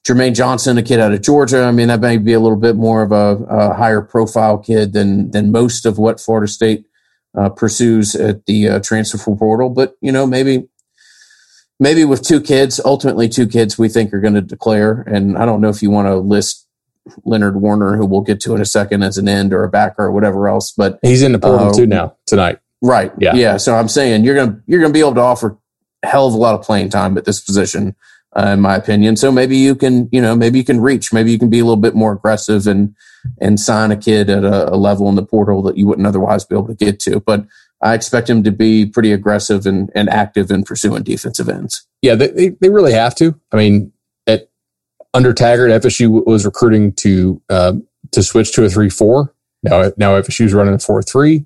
[0.05, 1.63] Jermaine Johnson, a kid out of Georgia.
[1.63, 4.93] I mean, that may be a little bit more of a, a higher profile kid
[4.93, 6.85] than than most of what Florida State
[7.35, 9.69] uh, pursues at the uh, transfer portal.
[9.69, 10.67] But you know, maybe
[11.79, 15.01] maybe with two kids, ultimately two kids we think are going to declare.
[15.01, 16.67] And I don't know if you want to list
[17.23, 20.03] Leonard Warner, who we'll get to in a second, as an end or a backer
[20.03, 20.71] or whatever else.
[20.71, 22.59] But he's in the portal uh, too now tonight.
[22.81, 23.11] Right.
[23.17, 23.33] Yeah.
[23.35, 23.57] Yeah.
[23.57, 25.57] So I'm saying you're gonna you're gonna be able to offer
[26.03, 27.95] a hell of a lot of playing time at this position,
[28.35, 29.15] uh, in my opinion.
[29.15, 31.63] So maybe you can you know maybe you can reach, maybe you can be a
[31.63, 32.95] little bit more aggressive and
[33.39, 36.45] and sign a kid at a, a level in the portal that you wouldn't otherwise
[36.45, 37.19] be able to get to.
[37.19, 37.45] But
[37.81, 41.85] I expect him to be pretty aggressive and, and active in pursuing defensive ends.
[42.01, 43.39] Yeah, they, they really have to.
[43.51, 43.91] I mean,
[44.27, 44.49] at
[45.13, 47.73] under Taggart, FSU was recruiting to uh,
[48.11, 49.33] to switch to a three four.
[49.63, 51.45] Now now FSU's running a four three.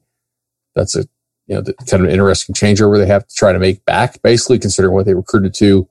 [0.75, 1.05] That's a
[1.47, 4.59] you know kind of an interesting changeover they have to try to make back, basically
[4.59, 5.87] considering what they recruited to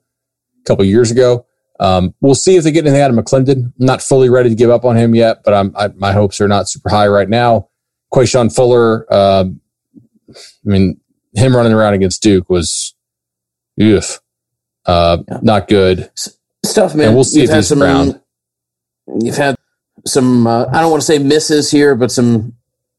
[0.68, 1.46] couple years ago.
[1.80, 3.66] Um, we'll see if they get anything out of McClendon.
[3.66, 6.40] I'm not fully ready to give up on him yet, but I'm, I, my hopes
[6.40, 7.68] are not super high right now.
[8.12, 9.60] Quashon Fuller, um,
[10.30, 11.00] I mean,
[11.34, 12.94] him running around against Duke was,
[13.80, 14.20] oof,
[14.86, 15.38] uh, yeah.
[15.42, 16.10] not good
[16.64, 17.08] stuff, man.
[17.08, 18.20] And we'll see you've if he's some, around.
[19.20, 19.56] You've had
[20.06, 22.54] some, uh, I don't want to say misses here, but some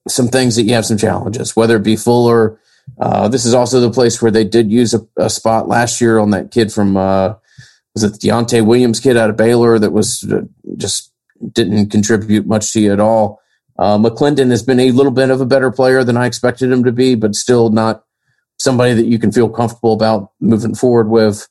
[0.07, 2.59] some things that you have some challenges, whether it be Fuller.
[2.99, 6.17] Uh, this is also the place where they did use a, a spot last year
[6.17, 7.35] on that kid from uh,
[7.93, 10.41] was it Deontay Williams kid out of Baylor that was uh,
[10.77, 11.11] just
[11.53, 13.41] didn't contribute much to you at all.
[13.77, 16.83] Uh, McClendon has been a little bit of a better player than I expected him
[16.83, 18.03] to be, but still not
[18.57, 21.47] somebody that you can feel comfortable about moving forward with.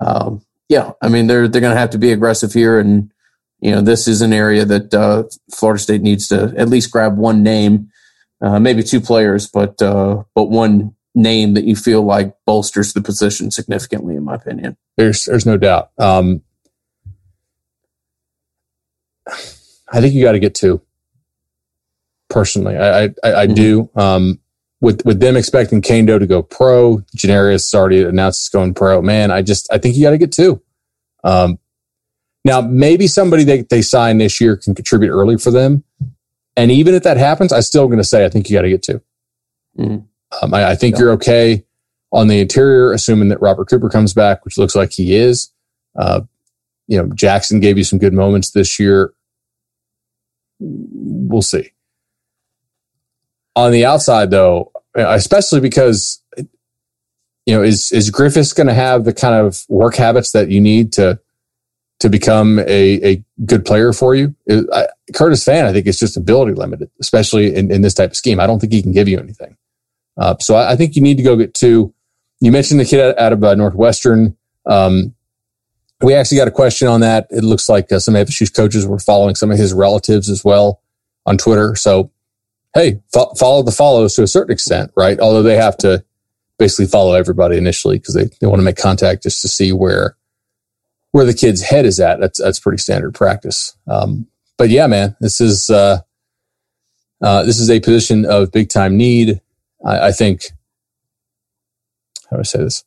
[0.00, 3.12] Um, yeah, I mean they're they're going to have to be aggressive here, and
[3.60, 7.16] you know, this is an area that uh, Florida State needs to at least grab
[7.16, 7.90] one name,
[8.40, 13.00] uh, maybe two players, but uh, but one name that you feel like bolsters the
[13.00, 14.76] position significantly, in my opinion.
[14.96, 15.90] There's there's no doubt.
[15.98, 16.42] Um,
[19.92, 20.80] I think you got to get two.
[22.28, 23.54] Personally, I I, I mm-hmm.
[23.54, 23.90] do.
[23.94, 24.40] Um,
[24.80, 29.02] with with them expecting Kaindoh to go pro, Janarius already announced he's going pro.
[29.02, 30.62] Man, I just I think you got to get two.
[31.22, 31.58] Um,
[32.44, 35.84] now maybe somebody they they sign this year can contribute early for them,
[36.56, 38.68] and even if that happens, I'm still going to say I think you got to
[38.68, 39.00] get 2
[39.78, 40.06] mm-hmm.
[40.42, 41.00] Um, I, I, think yeah.
[41.00, 41.64] you're okay
[42.12, 45.52] on the interior, assuming that Robert Cooper comes back, which looks like he is.
[45.96, 46.22] Uh,
[46.86, 49.12] you know, Jackson gave you some good moments this year.
[50.58, 51.72] We'll see.
[53.56, 56.20] On the outside, though, especially because
[57.46, 60.60] you know, is is Griffiths going to have the kind of work habits that you
[60.60, 61.18] need to
[62.00, 64.34] to become a, a good player for you?
[64.48, 68.16] I, Curtis Fan, I think, is just ability limited, especially in, in this type of
[68.16, 68.40] scheme.
[68.40, 69.56] I don't think he can give you anything.
[70.20, 71.94] Uh, so I, I, think you need to go get two.
[72.40, 74.36] You mentioned the kid out, out of uh, Northwestern.
[74.66, 75.14] Um,
[76.02, 77.26] we actually got a question on that.
[77.30, 80.82] It looks like uh, some FSU's coaches were following some of his relatives as well
[81.24, 81.74] on Twitter.
[81.74, 82.10] So,
[82.74, 85.18] hey, fo- follow the follows to a certain extent, right?
[85.18, 86.04] Although they have to
[86.58, 90.16] basically follow everybody initially because they, they want to make contact just to see where
[91.12, 92.20] where the kid's head is at.
[92.20, 93.74] That's that's pretty standard practice.
[93.88, 94.26] Um,
[94.58, 96.00] but yeah, man, this is uh,
[97.22, 99.40] uh, this is a position of big time need.
[99.84, 100.42] I, I think.
[102.30, 102.84] How do I say this?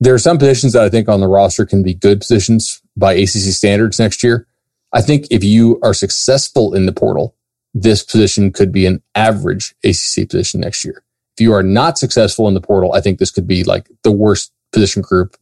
[0.00, 3.14] there are some positions that I think on the roster can be good positions by
[3.14, 4.46] ACC standards next year.
[4.92, 7.34] I think if you are successful in the portal,
[7.74, 11.02] this position could be an average ACC position next year.
[11.36, 14.10] If you are not successful in the portal, I think this could be like the
[14.10, 15.36] worst position group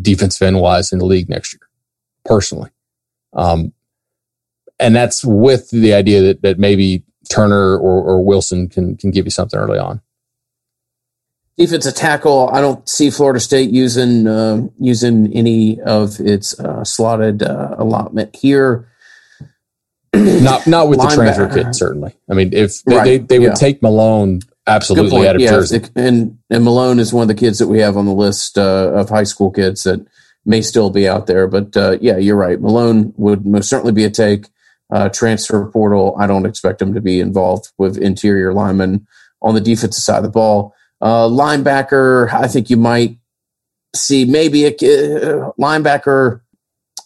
[0.00, 1.60] defensive end wise in the league next year,
[2.24, 2.70] personally.
[3.32, 3.72] Um,
[4.78, 9.26] and that's with the idea that, that maybe Turner or, or Wilson can, can give
[9.26, 10.00] you something early on
[11.56, 12.50] defensive tackle.
[12.52, 18.34] I don't see Florida State using uh, using any of its uh, slotted uh, allotment
[18.36, 18.90] here.
[20.14, 22.14] not not with the transfer kid, certainly.
[22.30, 23.04] I mean, if they right.
[23.04, 23.54] they, they, would yeah.
[23.54, 27.58] take Malone absolutely out of yeah, Jersey, and and Malone is one of the kids
[27.58, 30.04] that we have on the list uh, of high school kids that
[30.44, 31.48] may still be out there.
[31.48, 32.60] But uh, yeah, you're right.
[32.60, 34.48] Malone would most certainly be a take.
[34.90, 36.14] Uh, transfer portal.
[36.18, 39.06] I don't expect him to be involved with interior linemen
[39.40, 40.74] on the defensive side of the ball.
[41.00, 43.18] Uh, linebacker, I think you might
[43.94, 46.40] see maybe a uh, linebacker.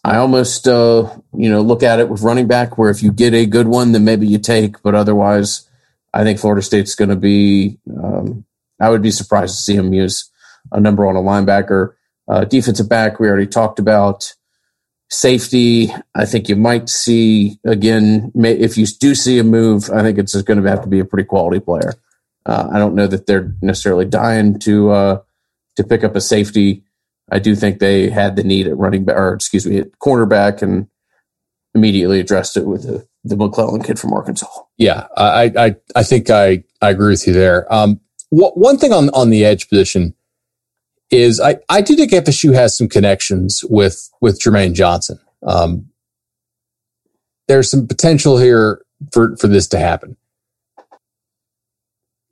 [0.04, 3.34] I almost, uh, you know, look at it with running back, where if you get
[3.34, 4.80] a good one, then maybe you take.
[4.82, 5.68] But otherwise,
[6.14, 7.78] I think Florida State's going to be.
[8.02, 8.44] Um,
[8.80, 10.30] I would be surprised to see him use
[10.72, 11.94] a number on a linebacker.
[12.28, 14.34] Uh, defensive back, we already talked about.
[15.10, 18.30] Safety, I think you might see again.
[18.34, 21.04] If you do see a move, I think it's going to have to be a
[21.04, 21.94] pretty quality player.
[22.44, 25.20] Uh, I don't know that they're necessarily dying to uh,
[25.76, 26.82] to pick up a safety.
[27.30, 30.60] I do think they had the need at running back, or excuse me, at cornerback,
[30.60, 30.88] and
[31.74, 34.46] immediately addressed it with the, the McClellion kid from Arkansas.
[34.76, 37.72] Yeah, I I, I think I, I agree with you there.
[37.72, 40.14] Um, one thing on on the edge position
[41.10, 45.18] is I, I do think FSU has some connections with with Jermaine Johnson.
[45.46, 45.90] Um,
[47.46, 50.16] there's some potential here for for this to happen.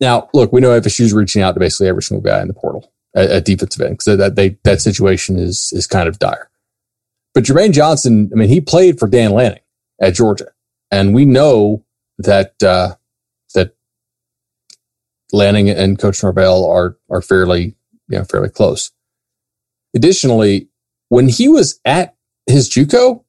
[0.01, 2.55] Now, look, we know FSU is reaching out to basically every single guy in the
[2.55, 6.51] portal at, at defensive end because that that situation is is kind of dire.
[7.35, 9.61] But Jermaine Johnson, I mean, he played for Dan Lanning
[10.01, 10.49] at Georgia,
[10.91, 11.85] and we know
[12.19, 12.95] that uh,
[13.55, 13.75] that
[15.33, 17.76] Lanning and Coach Norvell are are fairly
[18.09, 18.91] you know fairly close.
[19.95, 20.69] Additionally,
[21.09, 22.15] when he was at
[22.47, 23.25] his JUCO,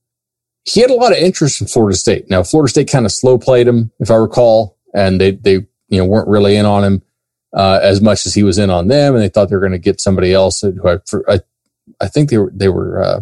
[0.66, 2.30] he had a lot of interest in Florida State.
[2.30, 6.00] Now, Florida State kind of slow played him, if I recall, and they they you
[6.00, 7.02] know, weren't really in on him
[7.54, 9.72] uh, as much as he was in on them, and they thought they were going
[9.72, 11.40] to get somebody else who I, I,
[12.02, 13.02] I think they were they were.
[13.02, 13.22] Uh,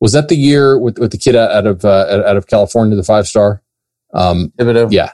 [0.00, 3.02] was that the year with, with the kid out of uh, out of California, the
[3.02, 3.62] five star?
[4.14, 4.52] Um,
[4.90, 5.10] yeah,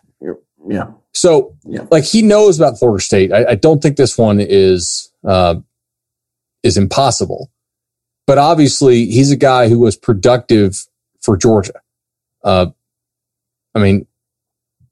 [0.68, 0.90] yeah.
[1.12, 1.86] So, yeah.
[1.90, 3.32] like he knows about Florida State.
[3.32, 5.56] I, I don't think this one is uh,
[6.62, 7.50] is impossible,
[8.26, 10.86] but obviously he's a guy who was productive
[11.20, 11.80] for Georgia.
[12.42, 12.66] Uh,
[13.74, 14.06] I mean,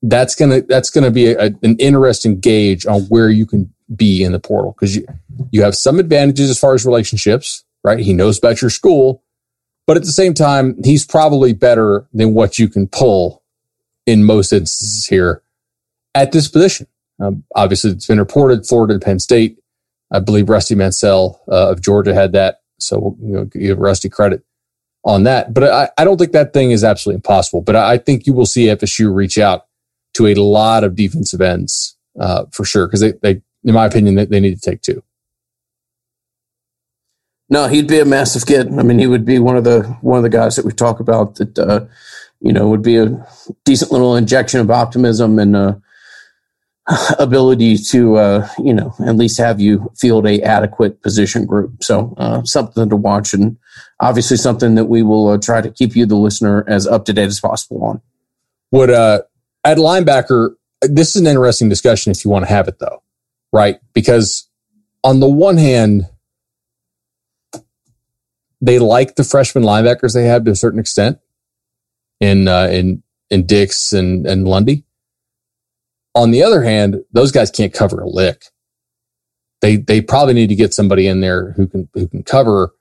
[0.03, 4.33] that's gonna that's gonna be a, an interesting gauge on where you can be in
[4.33, 5.07] the portal because you
[5.51, 7.99] you have some advantages as far as relationships, right?
[7.99, 9.23] He knows about your school,
[9.87, 13.43] but at the same time, he's probably better than what you can pull
[14.07, 15.43] in most instances here
[16.15, 16.87] at this position.
[17.19, 19.59] Um, obviously, it's been reported Florida Penn State.
[20.13, 24.43] I believe Rusty Mansell uh, of Georgia had that, so you know, give Rusty credit
[25.05, 25.55] on that.
[25.55, 27.63] But I, I don't think that thing is absolutely impossible.
[27.63, 29.67] But I, think you will see FSU reach out
[30.15, 34.17] to a lot of defensive ends uh, for sure because they, they, in my opinion,
[34.17, 35.03] they, they need to take two.
[37.49, 38.67] No, he'd be a massive kid.
[38.77, 40.99] I mean, he would be one of the one of the guys that we talk
[40.99, 41.87] about that uh,
[42.41, 43.27] you know would be a
[43.65, 45.75] decent little injection of optimism and uh,
[47.19, 51.83] ability to uh, you know at least have you field a adequate position group.
[51.83, 53.57] So uh, something to watch, and
[54.01, 57.13] obviously something that we will uh, try to keep you, the listener, as up to
[57.13, 58.01] date as possible on.
[58.71, 59.23] Would uh,
[59.65, 63.03] at linebacker, this is an interesting discussion if you want to have it though,
[63.53, 63.81] right?
[63.93, 64.49] Because
[65.03, 66.07] on the one hand
[68.61, 71.19] they like the freshman linebackers they have to a certain extent
[72.21, 74.86] in uh, in in Dix and and Lundy.
[76.17, 78.47] On the other hand, those guys can't cover a lick.
[79.61, 82.75] They they probably need to get somebody in there who can who can cover.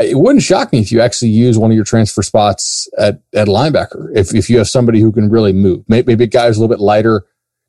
[0.00, 3.46] It wouldn't shock me if you actually use one of your transfer spots at at
[3.46, 4.10] linebacker.
[4.14, 6.60] If if you have somebody who can really move, maybe, maybe a guy who's a
[6.60, 7.24] little bit lighter,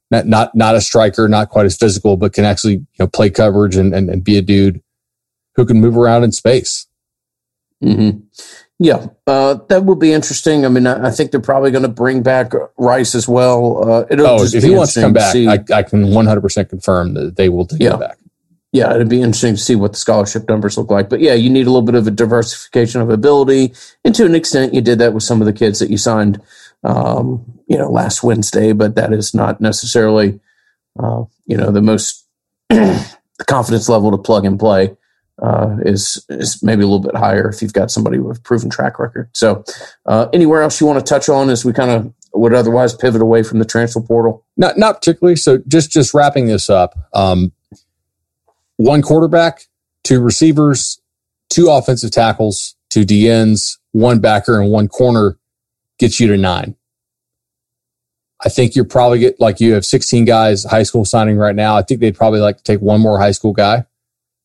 [0.10, 3.30] not not not a striker, not quite as physical, but can actually you know play
[3.30, 4.82] coverage and and, and be a dude
[5.56, 6.88] who can move around in space.
[7.84, 8.19] Mm-hmm.
[8.82, 10.65] Yeah, uh, that will be interesting.
[10.65, 13.84] I mean, I, I think they're probably going to bring back Rice as well.
[13.84, 17.36] Uh, it'll oh, if he wants to come back, I, I, can 100% confirm that
[17.36, 17.94] they will take yeah.
[17.96, 18.18] him back.
[18.72, 21.10] Yeah, it'd be interesting to see what the scholarship numbers look like.
[21.10, 23.74] But yeah, you need a little bit of a diversification of ability.
[24.06, 26.39] And to an extent, you did that with some of the kids that you signed,
[26.84, 28.72] um, you know, last Wednesday.
[28.72, 30.39] But that is not necessarily,
[30.98, 32.26] uh, you know, the most
[32.70, 33.06] the
[33.48, 34.96] confidence level to plug and play
[35.41, 38.99] uh, is is maybe a little bit higher if you've got somebody with proven track
[38.99, 39.30] record.
[39.34, 39.63] So,
[40.06, 43.21] uh, anywhere else you want to touch on as we kind of would otherwise pivot
[43.21, 44.45] away from the transfer portal?
[44.58, 45.36] Not not particularly.
[45.36, 46.97] So just just wrapping this up.
[47.13, 47.52] Um,
[48.78, 49.63] one quarterback,
[50.04, 51.02] two receivers,
[51.49, 55.38] two offensive tackles, two DNs, one backer, and one corner
[55.97, 56.75] gets you to nine.
[58.43, 61.75] I think you're probably get like you have 16 guys high school signing right now.
[61.75, 63.86] I think they'd probably like to take one more high school guy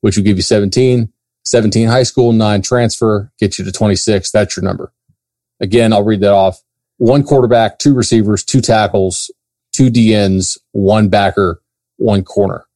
[0.05, 1.11] which will give you 17,
[1.45, 4.31] 17 high school, nine transfer, get you to 26.
[4.33, 4.93] That's your number.
[5.61, 6.61] Again, I'll read that off.
[6.99, 9.31] One quarterback, two receivers, two tackles,
[9.73, 11.62] two DNs, one backer,
[11.97, 12.67] one corner.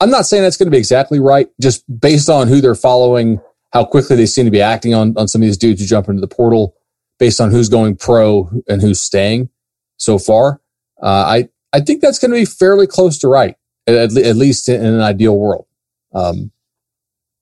[0.00, 3.40] I'm not saying that's going to be exactly right, just based on who they're following,
[3.72, 6.08] how quickly they seem to be acting on, on some of these dudes who jump
[6.08, 6.74] into the portal,
[7.20, 9.48] based on who's going pro and who's staying
[9.96, 10.60] so far.
[11.00, 13.54] Uh, I, I think that's going to be fairly close to right,
[13.86, 15.67] at, at least in, in an ideal world.
[16.14, 16.50] Um,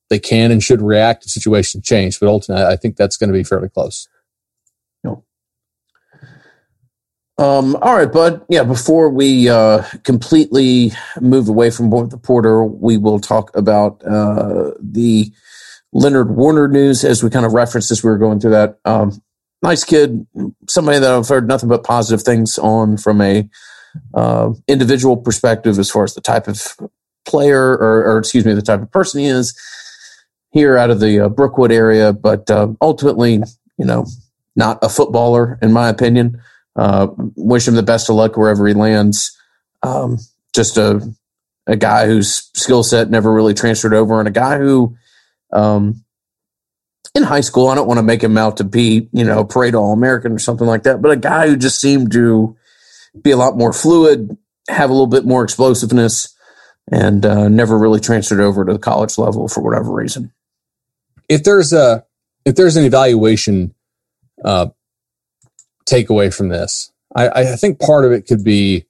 [0.09, 3.35] they can and should react if situations change, but ultimately, I think that's going to
[3.35, 4.09] be fairly close.
[5.03, 5.25] No.
[7.39, 8.45] Um, all right, bud.
[8.49, 14.71] Yeah, before we uh, completely move away from the portal, we will talk about uh,
[14.81, 15.33] the
[15.93, 18.79] Leonard Warner news as we kind of referenced as we were going through that.
[18.85, 19.23] Um,
[19.63, 20.27] nice kid,
[20.69, 23.49] somebody that I've heard nothing but positive things on from a
[24.15, 26.77] uh, individual perspective as far as the type of
[27.27, 29.59] player or, or, excuse me, the type of person he is
[30.51, 33.43] here out of the uh, Brookwood area, but uh, ultimately,
[33.77, 34.07] you know,
[34.55, 36.41] not a footballer in my opinion.
[36.75, 39.37] Uh, wish him the best of luck wherever he lands.
[39.83, 40.19] Um,
[40.55, 41.01] just a
[41.67, 44.97] a guy whose skill set never really transferred over, and a guy who,
[45.53, 46.05] um,
[47.15, 49.75] in high school, I don't want to make him out to be, you know, parade
[49.75, 52.57] all American or something like that, but a guy who just seemed to
[53.21, 54.37] be a lot more fluid,
[54.69, 56.36] have a little bit more explosiveness,
[56.91, 60.33] and uh, never really transferred over to the college level for whatever reason.
[61.29, 62.05] If there's a
[62.45, 63.75] if there's an evaluation
[64.45, 64.69] uh,
[65.85, 68.87] takeaway from this, I, I, think part of it could be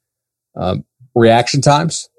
[0.55, 0.85] um,
[1.15, 2.11] reaction times.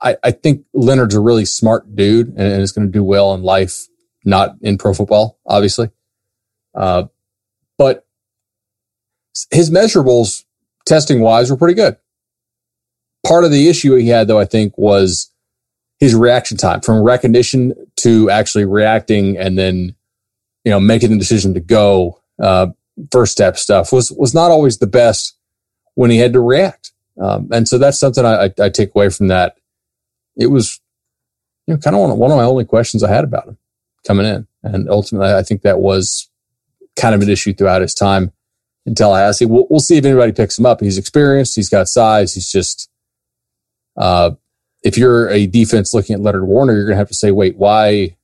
[0.00, 3.42] I, I, think Leonard's a really smart dude and, is going to do well in
[3.42, 3.86] life,
[4.24, 5.90] not in pro football, obviously.
[6.74, 7.04] Uh,
[7.78, 8.06] but
[9.50, 10.44] his measurables
[10.84, 11.96] testing wise were pretty good
[13.26, 15.30] part of the issue he had, though, I think, was
[15.98, 19.94] his reaction time from recognition to actually reacting and then,
[20.64, 22.20] you know, making the decision to go.
[22.42, 22.68] Uh,
[23.10, 25.36] first step stuff was was not always the best
[25.94, 29.08] when he had to react, um, and so that's something I, I, I, take away
[29.08, 29.56] from that.
[30.36, 30.80] It was,
[31.66, 33.58] you know, kind of one, one of my only questions I had about him
[34.06, 36.28] coming in, and ultimately, I think that was
[36.96, 38.32] kind of an issue throughout his time
[38.84, 39.46] in Tallahassee.
[39.46, 40.80] We'll, we'll see if anybody picks him up.
[40.80, 41.56] He's experienced.
[41.56, 42.34] He's got size.
[42.34, 42.90] He's just
[43.96, 44.32] uh,
[44.82, 47.56] if you're a defense looking at Leonard Warner, you're going to have to say, wait,
[47.56, 48.16] why,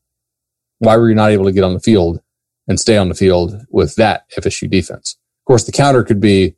[0.79, 2.21] why were you not able to get on the field
[2.69, 5.17] and stay on the field with that FSU defense?
[5.43, 6.55] Of course, the counter could be,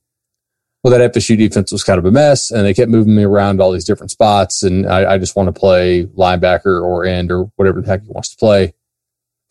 [0.82, 3.60] well, that FSU defense was kind of a mess and they kept moving me around
[3.60, 4.62] all these different spots.
[4.62, 8.08] And I, I just want to play linebacker or end or whatever the heck he
[8.08, 8.74] wants to play.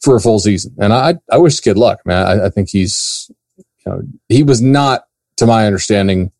[0.01, 0.76] for a full season.
[0.78, 2.28] And I, I wish kid luck, man.
[2.28, 5.05] I, I think he's, you know, he was not,
[5.38, 6.32] to my understanding,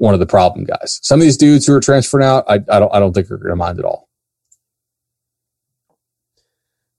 [0.00, 0.98] one of the problem guys.
[1.02, 3.36] Some of these dudes who are transferring out, I, I don't, I don't think are
[3.36, 4.08] going to mind at all.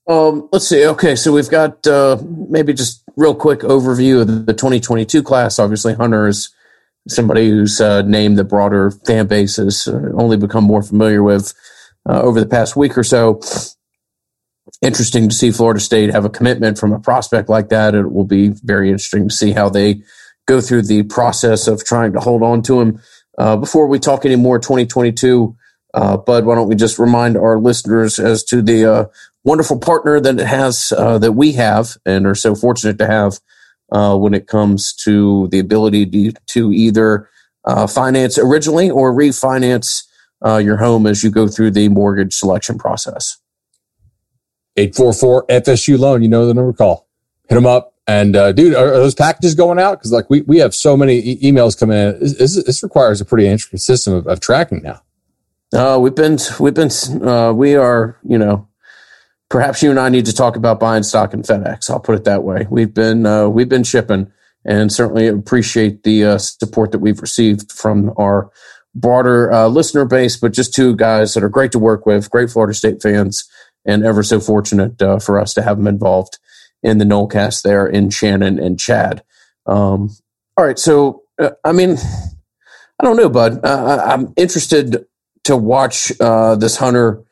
[0.08, 0.86] Um, let's see.
[0.86, 5.58] Okay, so we've got uh, maybe just real quick overview of the 2022 class.
[5.58, 6.54] Obviously, Hunter is
[7.08, 11.54] somebody whose uh, name the broader fan base has uh, only become more familiar with
[12.08, 13.42] uh, over the past week or so.
[14.84, 17.96] Interesting to see Florida State have a commitment from a prospect like that.
[17.96, 20.04] It will be very interesting to see how they
[20.52, 23.02] go through the process of trying to hold on to him.
[23.38, 25.56] Uh, before we talk any more 2022,
[25.94, 29.06] uh, Bud, why don't we just remind our listeners as to the uh,
[29.46, 33.40] wonderful partner that it has uh, that we have and are so fortunate to have
[33.94, 37.30] uh, when it comes to the ability to, to either
[37.64, 40.04] uh, finance originally or refinance
[40.44, 43.38] your home as you go through the mortgage selection process.
[44.76, 47.08] 844 FSU loan, you know the number call.
[47.48, 47.91] Hit them up.
[48.08, 50.00] And uh, dude, are, are, those packages going out?
[50.00, 52.20] Because like we, we have so many e- emails coming in.
[52.20, 55.02] This, this, requires a pretty intricate system of, of tracking now.
[55.74, 56.90] Uh, we've been we've been
[57.26, 58.68] uh, we are you know
[59.50, 61.90] perhaps you and I need to talk about buying stock in FedEx.
[61.90, 62.68] I'll put it that way.
[62.70, 64.32] We've been uh, we've been shipping,
[64.66, 68.50] and certainly appreciate the uh, support that we've received from our
[68.96, 70.38] broader uh, listener base.
[70.38, 73.48] But just two guys that are great to work with, great Florida State fans,
[73.86, 76.40] and ever so fortunate uh, for us to have them involved
[76.84, 79.24] in the Nolecast there in Shannon and Chad.
[79.66, 80.10] Um,
[80.58, 81.98] all right, so uh, I mean,
[83.00, 83.64] I don't know, Bud.
[83.64, 85.06] Uh, I'm interested
[85.44, 87.24] to watch this Hunter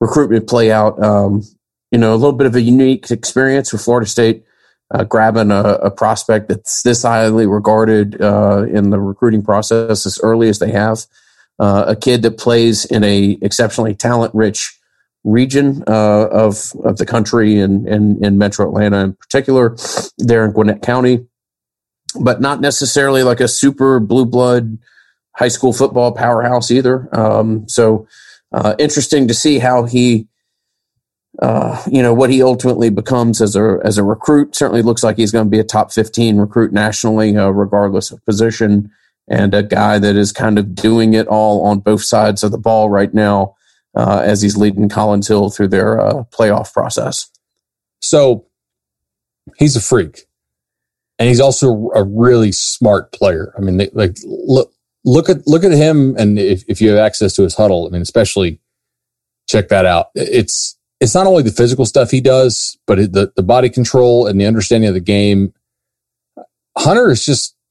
[0.00, 1.02] recruitment play out.
[1.02, 1.42] Um,
[1.90, 4.44] you know, a little bit of a unique experience with Florida State
[4.90, 10.20] uh, grabbing a, a, prospect that's this highly regarded uh, in the recruiting process as
[10.22, 11.06] early as they have.
[11.58, 14.78] Uh, a kid that plays in a exceptionally talent rich
[15.26, 19.76] region uh, of of the country and in, in, Metro Atlanta in particular,
[20.18, 21.26] there in Gwinnett County,
[22.20, 24.78] but not necessarily like a super blue blood
[25.34, 27.08] high school football powerhouse either.
[27.14, 28.06] Um, so
[28.52, 30.28] uh, interesting to see how he
[31.42, 34.54] uh, you know what he ultimately becomes as a as a recruit.
[34.54, 38.24] Certainly looks like he's going to be a top fifteen recruit nationally, uh, regardless of
[38.24, 38.92] position,
[39.28, 42.58] and a guy that is kind of doing it all on both sides of the
[42.58, 43.56] ball right now
[43.96, 47.30] uh, as he's leading Collins Hill through their uh, playoff process.
[48.00, 48.46] So
[49.58, 50.26] he's a freak,
[51.18, 53.54] and he's also a really smart player.
[53.56, 54.72] I mean, they, like look
[55.04, 57.90] look at look at him, and if if you have access to his huddle, I
[57.90, 58.60] mean, especially
[59.48, 60.08] check that out.
[60.14, 64.26] It's it's not only the physical stuff he does, but it, the the body control
[64.26, 65.54] and the understanding of the game.
[66.76, 67.56] Hunter is just.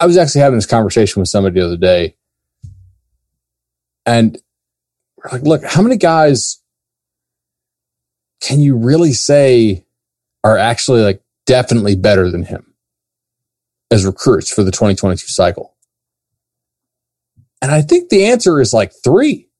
[0.00, 2.14] I was actually having this conversation with somebody the other day,
[4.08, 4.38] and
[5.30, 6.62] like, look, how many guys
[8.40, 9.84] can you really say
[10.42, 12.72] are actually like definitely better than him
[13.90, 15.74] as recruits for the 2022 cycle?
[17.60, 19.50] And I think the answer is like three.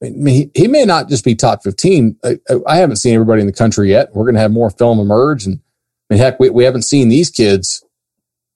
[0.00, 2.18] I mean, he, he may not just be top 15.
[2.24, 2.38] I,
[2.68, 4.14] I, haven't seen everybody in the country yet.
[4.14, 5.44] We're going to have more film emerge.
[5.44, 5.60] And
[6.08, 7.84] I mean, heck, we, we haven't seen these kids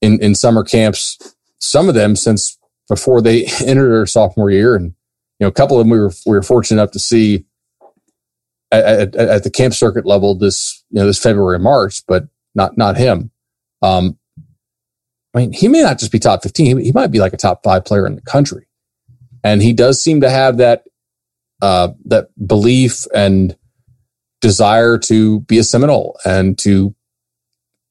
[0.00, 2.58] in, in summer camps, some of them since
[2.88, 4.74] before they entered their sophomore year.
[4.74, 4.94] And,
[5.38, 7.44] you know, a couple of them we were, we were fortunate enough to see
[8.70, 12.76] at, at, at the camp circuit level this, you know, this February, March, but not,
[12.76, 13.30] not him.
[13.82, 14.18] Um,
[15.34, 16.78] I mean, he may not just be top 15.
[16.78, 18.66] He might be like a top five player in the country.
[19.44, 20.84] And he does seem to have that
[21.62, 23.56] uh, that belief and
[24.40, 26.94] desire to be a Seminole and to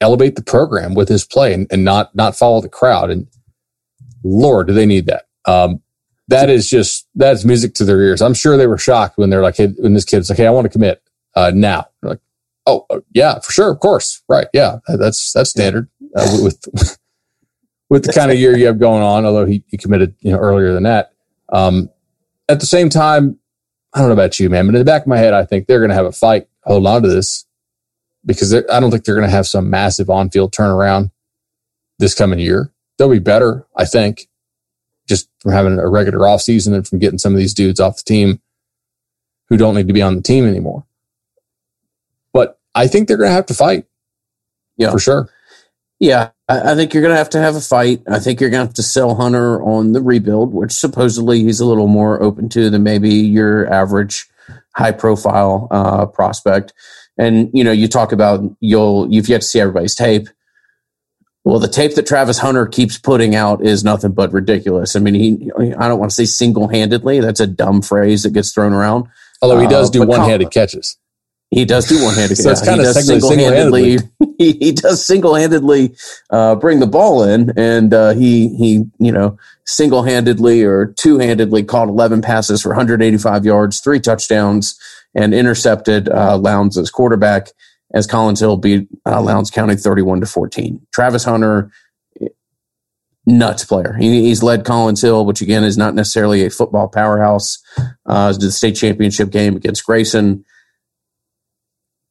[0.01, 3.09] elevate the program with his play and, and not not follow the crowd.
[3.09, 3.27] And
[4.25, 5.27] Lord, do they need that?
[5.45, 5.81] Um,
[6.27, 8.21] that is just that's music to their ears.
[8.21, 10.49] I'm sure they were shocked when they're like, hey, when this kid's like, "Hey, I
[10.49, 11.01] want to commit
[11.35, 12.19] uh, now." They're like,
[12.65, 16.65] "Oh, uh, yeah, for sure, of course, right, yeah, that's that's standard uh, with
[17.89, 20.39] with the kind of year you have going on." Although he, he committed you know
[20.39, 21.11] earlier than that.
[21.49, 21.89] Um,
[22.49, 23.37] at the same time,
[23.93, 25.67] I don't know about you, man, but in the back of my head, I think
[25.67, 27.45] they're going to have a fight hold on to this
[28.25, 31.11] because I don't think they're going to have some massive on field turnaround
[31.99, 32.71] this coming year.
[32.97, 34.27] They'll be better, I think,
[35.07, 37.97] just from having a regular off season and from getting some of these dudes off
[37.97, 38.41] the team
[39.49, 40.85] who don't need to be on the team anymore.
[42.33, 43.85] But I think they're going to have to fight.
[44.77, 45.29] Yeah, for sure.
[45.99, 48.01] Yeah, I, I think you're going to have to have a fight.
[48.07, 51.59] I think you're going to have to sell Hunter on the rebuild, which supposedly he's
[51.59, 54.27] a little more open to than maybe your average
[54.75, 56.73] high profile uh, prospect.
[57.17, 60.27] And you know, you talk about you'll you've yet to see everybody's tape.
[61.45, 64.95] Well, the tape that Travis Hunter keeps putting out is nothing but ridiculous.
[64.95, 67.19] I mean, he I don't want to say single handedly.
[67.19, 69.07] That's a dumb phrase that gets thrown around.
[69.43, 70.97] Although he does uh, do one-handed catches.
[71.51, 72.35] He does do one-handed.
[72.39, 73.99] so it's kind of single-handedly.
[74.37, 75.95] He, he does single-handedly
[76.29, 81.87] uh, bring the ball in, and uh, he he you know single-handedly or two-handedly caught
[81.87, 84.77] 11 passes for 185 yards, three touchdowns,
[85.13, 87.51] and intercepted uh, Lowndes as quarterback.
[87.93, 90.85] As Collins Hill beat uh, Lowndes County 31 to 14.
[90.93, 91.71] Travis Hunter,
[93.25, 93.95] nuts player.
[93.99, 97.61] He, he's led Collins Hill, which again is not necessarily a football powerhouse,
[98.05, 100.43] uh, to the state championship game against Grayson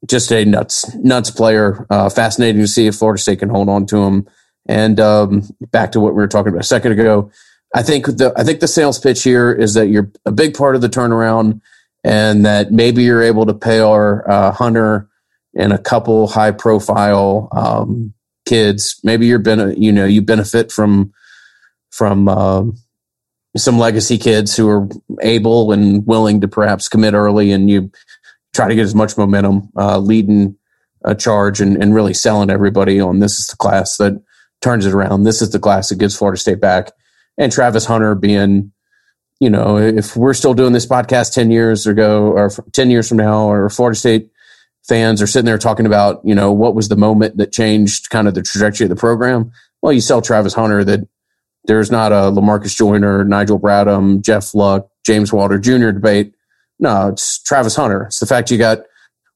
[0.06, 1.86] just a nuts nuts player.
[1.90, 4.28] Uh, fascinating to see if Florida State can hold on to him.
[4.66, 7.30] And um, back to what we were talking about a second ago,
[7.74, 10.74] I think the I think the sales pitch here is that you're a big part
[10.74, 11.60] of the turnaround,
[12.02, 15.08] and that maybe you're able to pay our uh, Hunter
[15.56, 18.12] and a couple high profile um,
[18.46, 19.00] kids.
[19.02, 21.12] Maybe you're been you know you benefit from
[21.90, 22.64] from uh,
[23.56, 24.88] some legacy kids who are
[25.22, 27.90] able and willing to perhaps commit early, and you
[28.52, 30.56] try to get as much momentum, uh, leading
[31.04, 34.20] a charge and, and really selling everybody on this is the class that
[34.62, 35.24] turns it around.
[35.24, 36.90] This is the class that gives Florida State back.
[37.36, 38.72] And Travis Hunter being,
[39.38, 43.18] you know, if we're still doing this podcast 10 years ago or 10 years from
[43.18, 44.30] now, or Florida State
[44.86, 48.28] fans are sitting there talking about, you know, what was the moment that changed kind
[48.28, 49.52] of the trajectory of the program?
[49.82, 51.08] Well, you sell Travis Hunter that
[51.64, 55.90] there's not a Lamarcus Joyner, Nigel Bradham, Jeff Luc, James Wilder Jr.
[55.90, 56.34] debate
[56.78, 58.04] no, it's Travis Hunter.
[58.04, 58.80] It's the fact you got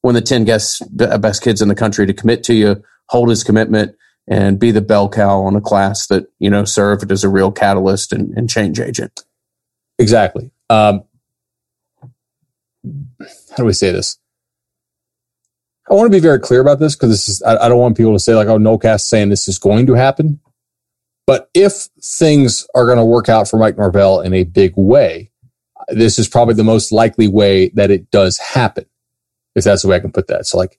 [0.03, 3.31] one of the 10 best, best kids in the country to commit to you, hold
[3.31, 3.97] his commitment,
[4.27, 7.51] and be the bell cow on a class that, you know, served as a real
[7.51, 9.25] catalyst and, and change agent.
[9.99, 10.51] Exactly.
[10.69, 11.05] Um,
[12.85, 14.19] how do we say this?
[15.91, 17.97] I want to be very clear about this because this is, I, I, don't want
[17.97, 20.41] people to say like, oh, Nolecast saying this is going to happen.
[21.27, 25.31] But if things are going to work out for Mike Norvell in a big way,
[25.89, 28.87] this is probably the most likely way that it does happen,
[29.55, 30.47] if that's the way I can put that.
[30.47, 30.79] So, like,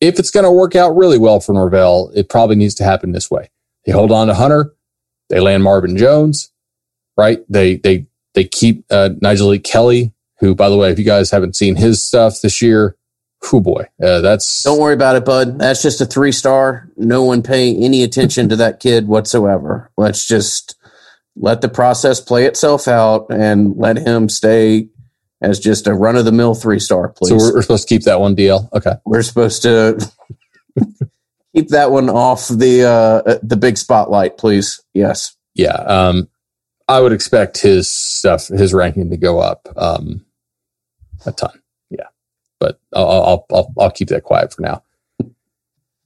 [0.00, 3.12] if it's going to work out really well for Norvell, it probably needs to happen
[3.12, 3.50] this way.
[3.84, 4.74] They hold on to Hunter,
[5.28, 6.52] they land Marvin Jones,
[7.16, 7.40] right?
[7.48, 11.56] They they they keep uh, Nyjalik Kelly, who, by the way, if you guys haven't
[11.56, 12.96] seen his stuff this year,
[13.42, 15.58] who boy, uh, that's don't worry about it, bud.
[15.58, 16.88] That's just a three star.
[16.96, 19.90] No one pay any attention to that kid whatsoever.
[19.96, 20.76] Let's just
[21.36, 24.88] let the process play itself out and let him stay
[25.40, 27.30] as just a run of the mill three star, please.
[27.30, 28.70] So we're, we're, supposed to keep that one DL.
[28.72, 28.94] Okay.
[29.04, 29.98] We're supposed to
[31.54, 34.82] keep that one off the uh, the big spotlight, please.
[34.92, 35.36] Yes.
[35.54, 35.76] Yeah.
[35.76, 36.28] Um,
[36.88, 40.26] I would expect his stuff, his ranking to go up um,
[41.24, 41.59] a ton.
[42.60, 44.84] But I'll, I'll, I'll, I'll keep that quiet for now.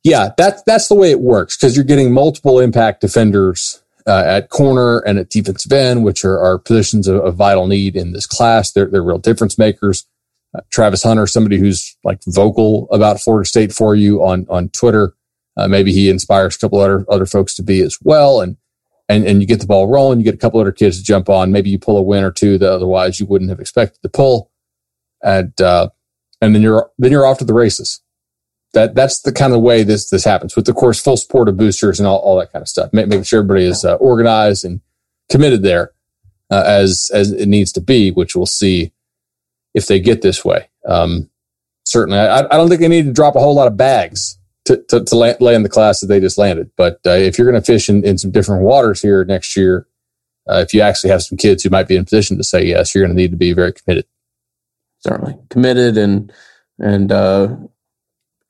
[0.04, 4.50] Yeah, that's that's the way it works because you're getting multiple impact defenders uh, at
[4.50, 8.26] corner and at defensive end, which are, are positions of, of, vital need in this
[8.26, 8.72] class.
[8.72, 10.04] They're, they're real difference makers.
[10.54, 15.14] Uh, Travis Hunter, somebody who's like vocal about Florida State for you on, on Twitter.
[15.56, 18.40] Uh, maybe he inspires a couple other, other folks to be as well.
[18.40, 18.56] And,
[19.08, 21.28] and, and you get the ball rolling, you get a couple other kids to jump
[21.28, 21.52] on.
[21.52, 24.50] Maybe you pull a win or two that otherwise you wouldn't have expected to pull.
[25.22, 25.88] And, uh,
[26.44, 28.00] and then you're, then you're off to the races.
[28.74, 31.56] That that's the kind of way this this happens with of course full support of
[31.56, 34.80] boosters and all, all that kind of stuff making sure everybody is uh, organized and
[35.30, 35.92] committed there
[36.50, 38.92] uh, as as it needs to be which we'll see
[39.74, 40.68] if they get this way.
[40.88, 41.30] Um,
[41.84, 44.82] certainly I, I don't think they need to drop a whole lot of bags to,
[44.88, 46.70] to, to land the class that they just landed.
[46.76, 49.86] But uh, if you're going to fish in, in some different waters here next year
[50.50, 52.92] uh, if you actually have some kids who might be in position to say yes
[52.92, 54.06] you're going to need to be very committed
[55.04, 56.32] certainly committed and
[56.78, 57.54] and uh,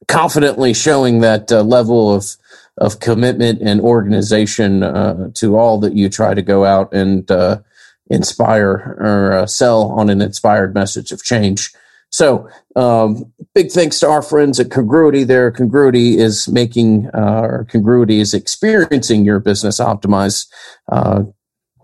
[0.08, 2.36] confidently showing that uh, level of
[2.78, 7.60] of commitment and organization uh, to all that you try to go out and uh,
[8.08, 11.72] inspire or uh, sell on an inspired message of change.
[12.10, 15.24] So, um, big thanks to our friends at Congruity.
[15.24, 20.46] There, Congruity is making, uh, or Congruity is experiencing your business optimize.
[20.90, 21.24] Uh,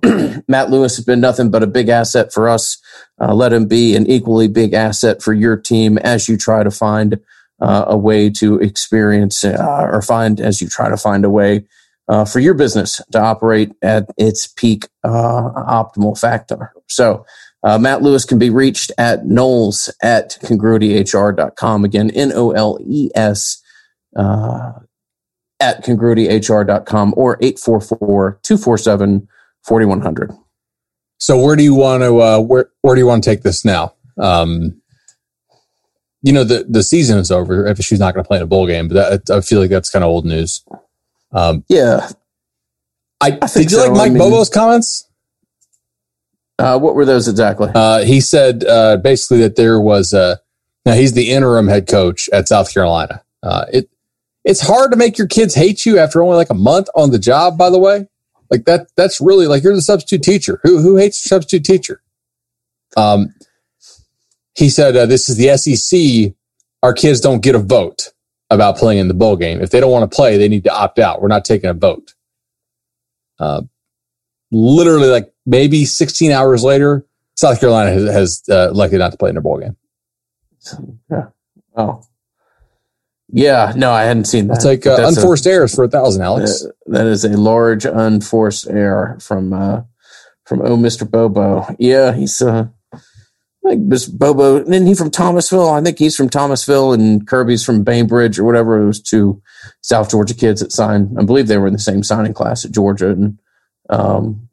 [0.49, 2.79] Matt Lewis has been nothing but a big asset for us.
[3.19, 7.21] let him be an equally big asset for your team as you try to find
[7.61, 11.65] uh, a way to experience uh, or find as you try to find a way
[12.09, 16.73] uh, for your business to operate at its peak uh, optimal factor.
[16.89, 17.25] So,
[17.63, 21.85] uh, Matt Lewis can be reached at Noles at congruityhr.com.
[21.85, 23.63] Again, N O L E S
[24.17, 24.73] uh,
[25.61, 29.29] at congruityhr.com or 844 247
[29.67, 30.33] 4100.
[31.19, 33.95] So, where do you want to, where, where do you want to take this now?
[34.19, 34.81] Um,
[36.23, 37.67] you know the the season is over.
[37.67, 39.71] if she's not going to play in a bowl game, but that, I feel like
[39.71, 40.65] that's kind of old news.
[41.33, 42.11] Um, yeah,
[43.21, 43.85] I, I did you so.
[43.85, 45.09] like Mike I mean, Bobo's comments?
[46.59, 47.71] Uh, what were those exactly?
[47.75, 50.41] Uh, he said uh, basically that there was a.
[50.85, 53.23] Now he's the interim head coach at South Carolina.
[53.43, 53.91] Uh, it
[54.45, 57.19] it's hard to make your kids hate you after only like a month on the
[57.19, 57.57] job.
[57.57, 58.09] By the way,
[58.51, 60.61] like that that's really like you're the substitute teacher.
[60.63, 62.03] Who who hates substitute teacher?
[62.97, 63.35] Um,
[64.55, 66.35] he said uh, this is the SEC.
[66.83, 68.13] Our kids don't get a vote
[68.51, 69.61] about playing in the bowl game.
[69.61, 71.23] If they don't want to play, they need to opt out.
[71.23, 72.15] We're not taking a vote.
[73.39, 73.63] Uh,
[74.51, 79.31] literally, like maybe 16 hours later, South Carolina has, has uh, elected not to play
[79.31, 79.77] in their bowl game.
[81.11, 81.29] Yeah.
[81.77, 82.03] Oh.
[83.33, 83.73] Yeah.
[83.77, 84.57] No, I hadn't seen that.
[84.57, 86.65] It's like uh, unforced a, errors for a thousand, Alex.
[86.65, 89.83] Uh, that is a large unforced error from uh,
[90.47, 91.09] from oh Mr.
[91.09, 91.67] Bobo.
[91.79, 92.69] Yeah, he's uh
[93.63, 94.17] like Mr.
[94.17, 94.61] Bobo.
[94.61, 95.69] Isn't he from Thomasville?
[95.69, 98.81] I think he's from Thomasville and Kirby's from Bainbridge or whatever.
[98.81, 99.43] It was two
[99.83, 101.17] South Georgia kids that signed.
[101.19, 103.11] I believe they were in the same signing class at Georgia.
[103.11, 103.39] And
[103.89, 104.49] um,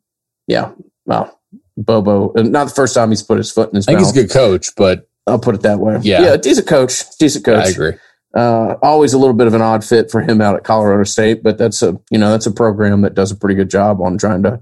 [0.47, 0.71] yeah,
[1.05, 1.39] well,
[1.77, 2.33] Bobo.
[2.35, 3.87] Not the first time he's put his foot in his.
[3.87, 4.13] I think mouth.
[4.13, 5.99] he's a good coach, but I'll put it that way.
[6.01, 7.65] Yeah, yeah, decent coach, decent coach.
[7.65, 7.93] I agree.
[8.37, 11.41] Uh, always a little bit of an odd fit for him out at Colorado State,
[11.41, 14.15] but that's a you know that's a program that does a pretty good job on
[14.15, 14.61] trying to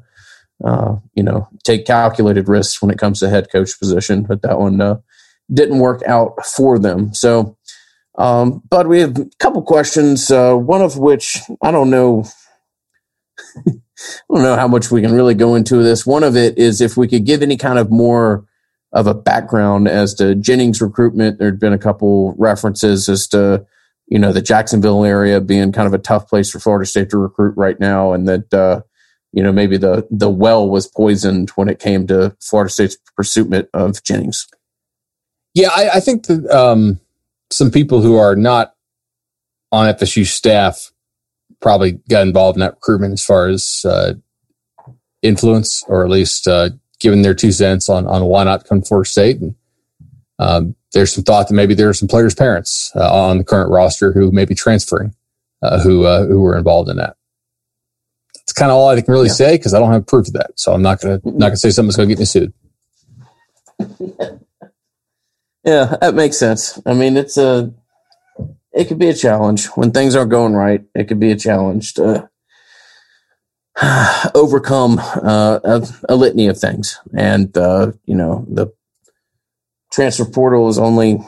[0.63, 4.23] uh, you know take calculated risks when it comes to head coach position.
[4.23, 4.99] But that one uh,
[5.53, 7.13] didn't work out for them.
[7.13, 7.57] So,
[8.17, 10.31] um, but we have a couple questions.
[10.31, 12.23] Uh, one of which I don't know.
[13.67, 13.73] I
[14.29, 16.05] don't know how much we can really go into this.
[16.05, 18.45] One of it is if we could give any kind of more
[18.95, 21.37] of a background as to Jennings recruitment.
[21.37, 23.65] There'd been a couple references as to,
[24.07, 27.17] you know, the Jacksonville area being kind of a tough place for Florida State to
[27.17, 28.81] recruit right now, and that, uh,
[29.33, 33.69] you know, maybe the the well was poisoned when it came to Florida State's pursuit
[33.73, 34.47] of Jennings.
[35.53, 37.01] Yeah, I, I think that um,
[37.51, 38.75] some people who are not
[39.73, 40.91] on FSU staff
[41.61, 44.13] probably got involved in that recruitment as far as uh,
[45.21, 46.69] influence, or at least uh,
[46.99, 49.39] given their two cents on on why not come to Florida State.
[49.39, 49.55] And
[50.39, 53.71] um, there's some thought that maybe there are some players' parents uh, on the current
[53.71, 55.13] roster who may be transferring,
[55.61, 57.15] uh, who uh, who were involved in that.
[58.35, 59.33] That's kind of all I can really yeah.
[59.33, 60.51] say because I don't have proof of that.
[60.55, 62.53] So I'm not gonna not gonna say something's gonna get me sued.
[65.63, 66.79] yeah, that makes sense.
[66.85, 67.73] I mean, it's a
[68.71, 70.83] it could be a challenge when things aren't going right.
[70.93, 72.29] It could be a challenge to
[74.35, 76.99] overcome uh, a, a, litany of things.
[77.13, 78.67] And, uh, you know, the
[79.91, 81.19] transfer portal has only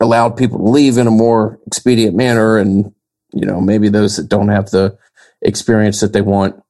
[0.00, 2.56] allowed people to leave in a more expedient manner.
[2.56, 2.94] And,
[3.32, 4.96] you know, maybe those that don't have the
[5.42, 6.62] experience that they want,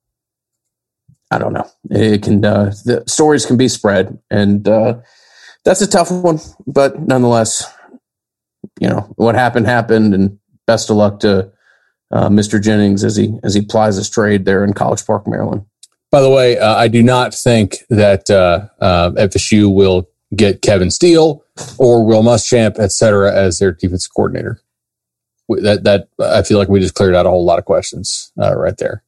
[1.31, 1.70] I don't know.
[1.91, 4.18] It can, uh, the stories can be spread.
[4.31, 5.01] And uh,
[5.64, 6.41] that's a tough one.
[6.66, 7.72] But nonetheless,
[8.81, 10.14] you know, what happened happened.
[10.14, 11.53] And best of luck to,
[12.11, 12.63] uh, Mr.
[12.63, 15.65] Jennings as he as he plies his trade there in College Park, Maryland.
[16.11, 20.91] By the way, uh, I do not think that uh, uh FSU will get Kevin
[20.91, 21.45] Steele
[21.79, 24.61] or Will Muschamp, et cetera, as their defense coordinator.
[25.49, 28.57] That that I feel like we just cleared out a whole lot of questions uh,
[28.57, 29.03] right there.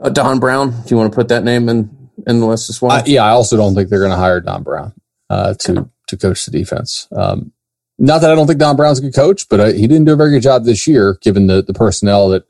[0.00, 2.80] Uh, Don Brown, do you want to put that name in in the list as
[2.80, 3.02] well?
[3.06, 4.92] yeah, I also don't think they're going to hire Don Brown
[5.30, 7.08] to to coach the defense.
[7.12, 7.52] Um,
[8.00, 10.14] not that I don't think Don Brown's a good coach, but I, he didn't do
[10.14, 12.44] a very good job this year, given the, the personnel that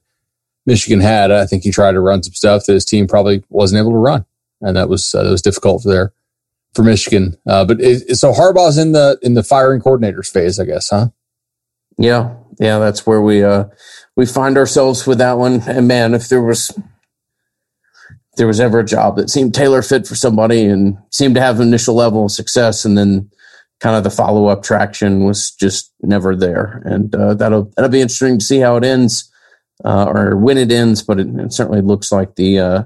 [0.64, 1.32] Michigan had.
[1.32, 3.98] I think he tried to run some stuff that his team probably wasn't able to
[3.98, 4.24] run,
[4.61, 6.12] and that was uh, that was difficult for there
[6.74, 7.36] for Michigan.
[7.46, 11.09] Uh, but it, so Harbaugh's in the in the firing coordinators phase, I guess, huh?
[11.98, 13.64] Yeah, yeah, that's where we uh
[14.16, 15.62] we find ourselves with that one.
[15.66, 20.07] And man, if there was if there was ever a job that seemed tailor fit
[20.07, 23.30] for somebody and seemed to have initial level of success, and then
[23.81, 26.83] kind of the follow up traction was just never there.
[26.85, 29.31] And uh, that'll that'll be interesting to see how it ends
[29.85, 31.03] uh, or when it ends.
[31.03, 32.83] But it, it certainly looks like the uh,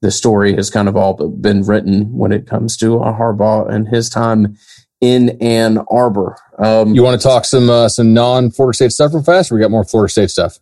[0.00, 3.88] the story has kind of all been written when it comes to uh, Harbaugh and
[3.88, 4.56] his time
[5.00, 6.36] in Ann Arbor.
[6.58, 9.52] Um, you want to talk some uh, some non Florida State stuff real fast?
[9.52, 10.58] Or we got more Florida State stuff.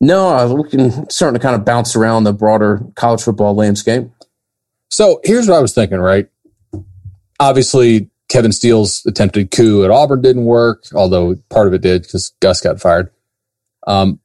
[0.00, 4.08] No, uh, we can certainly kind of bounce around the broader college football landscape.
[4.90, 5.98] So here's what I was thinking.
[5.98, 6.28] Right,
[7.40, 12.32] obviously Kevin Steele's attempted coup at Auburn didn't work, although part of it did because
[12.40, 13.10] Gus got fired.
[13.86, 14.20] Um,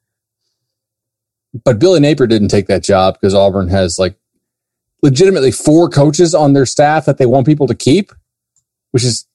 [1.64, 4.16] but Billy Napier didn't take that job because Auburn has like
[5.02, 8.12] legitimately four coaches on their staff that they want people to keep,
[8.92, 9.26] which is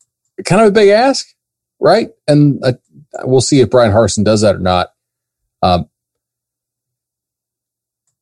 [0.44, 1.34] kind of a big ask,
[1.80, 2.10] right?
[2.26, 2.72] And uh,
[3.24, 4.92] we'll see if Bryan Harsin does that or not.
[5.62, 5.88] Um,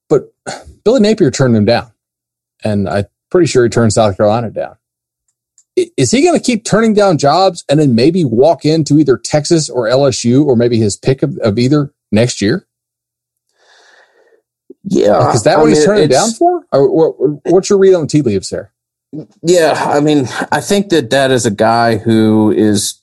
[0.08, 0.32] but
[0.84, 1.90] Billy Napier turned him down,
[2.62, 4.76] and I'm pretty sure he turned South Carolina down
[5.76, 9.68] is he going to keep turning down jobs and then maybe walk into either Texas
[9.68, 12.66] or LSU or maybe his pick of, of either next year?
[14.84, 15.32] Yeah.
[15.32, 16.64] Is that I what mean, he's turning down for?
[16.72, 18.72] Or, what's your read on tea leaves there?
[19.42, 23.00] Yeah, I mean, I think that that is a guy who is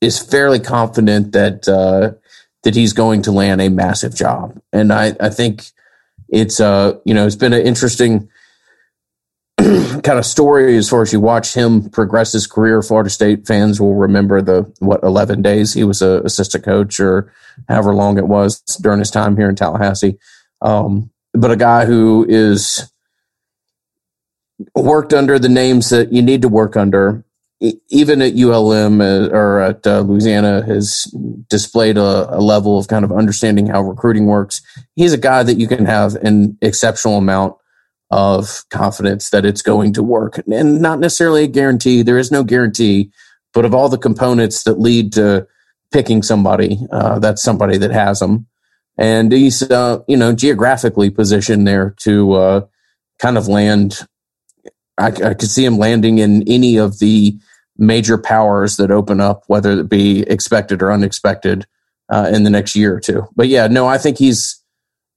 [0.00, 2.12] is fairly confident that uh,
[2.62, 5.66] that he's going to land a massive job, and I I think
[6.28, 8.28] it's uh you know it's been an interesting
[9.58, 12.82] kind of story as far as you watch him progress his career.
[12.82, 17.32] Florida State fans will remember the what eleven days he was a assistant coach or
[17.68, 20.18] however long it was during his time here in Tallahassee.
[20.60, 22.90] Um, but a guy who is
[24.74, 27.24] worked under the names that you need to work under,
[27.88, 31.04] even at ULM uh, or at uh, Louisiana, has
[31.48, 34.62] displayed a, a, level of kind of understanding how recruiting works.
[34.94, 37.56] He's a guy that you can have an exceptional amount
[38.10, 42.02] of confidence that it's going to work, and not necessarily a guarantee.
[42.02, 43.10] There is no guarantee,
[43.52, 45.46] but of all the components that lead to
[45.92, 48.46] picking somebody, uh, that's somebody that has them
[48.96, 52.66] and he's uh, you know geographically positioned there to uh,
[53.18, 54.06] kind of land.
[54.96, 57.36] I, I, could see him landing in any of the
[57.76, 61.66] major powers that open up, whether it be expected or unexpected,
[62.08, 63.26] uh, in the next year or two.
[63.34, 64.60] But yeah, no, I think he's.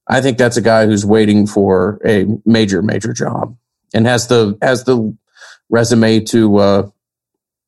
[0.08, 3.56] I think that's a guy who's waiting for a major, major job
[3.92, 5.16] and has the has the
[5.68, 6.90] resume to, uh,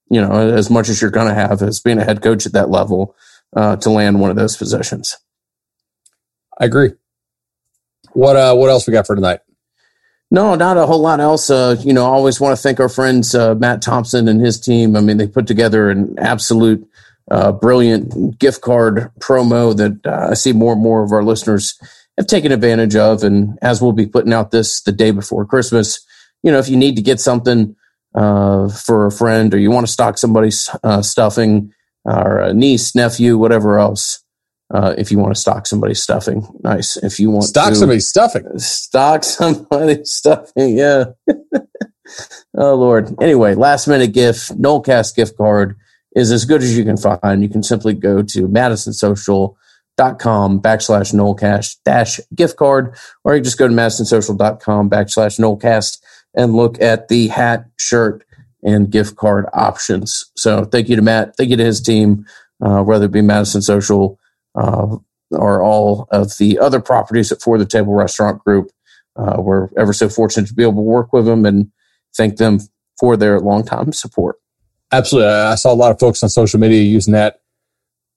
[0.09, 2.53] you know, as much as you're going to have as being a head coach at
[2.53, 3.15] that level
[3.55, 5.19] uh, to land one of those positions.
[6.59, 6.93] I agree.
[8.13, 9.41] What uh, what else we got for tonight?
[10.31, 11.51] No, not a whole lot else.
[11.51, 14.61] Uh, you know, I always want to thank our friends uh, Matt Thompson and his
[14.61, 14.95] team.
[14.95, 16.89] I mean, they put together an absolute
[17.31, 21.79] uh, brilliant gift card promo that uh, I see more and more of our listeners
[22.21, 23.23] have taken advantage of.
[23.23, 26.05] And as we'll be putting out this the day before Christmas,
[26.43, 27.75] you know, if you need to get something
[28.15, 31.73] uh, for a friend or you want to stock somebody's uh, stuffing
[32.05, 34.23] or a niece, nephew, whatever else,
[34.73, 36.97] uh, if you want to stock somebody's stuffing, nice.
[36.99, 41.05] If you want stock to somebody's stuffing, stock somebody's stuffing, yeah.
[42.57, 43.15] oh Lord.
[43.21, 45.77] Anyway, last minute gift, Nolecast gift card
[46.15, 47.43] is as good as you can find.
[47.43, 48.47] You can simply go to
[50.01, 55.99] madisonsocial.com backslash Nolecast dash gift card, or you just go to madisonsocial.com backslash Nolecast
[56.35, 58.25] and look at the hat, shirt,
[58.63, 60.31] and gift card options.
[60.37, 61.37] So thank you to Matt.
[61.37, 62.27] Thank you to his team,
[62.63, 64.19] uh, whether it be Madison Social,
[64.55, 64.97] uh,
[65.33, 68.71] or all of the other properties at For the Table Restaurant Group.
[69.17, 71.71] Uh, we're ever so fortunate to be able to work with them and
[72.17, 72.59] thank them
[72.99, 74.37] for their long time support.
[74.93, 77.41] Absolutely, I saw a lot of folks on social media using that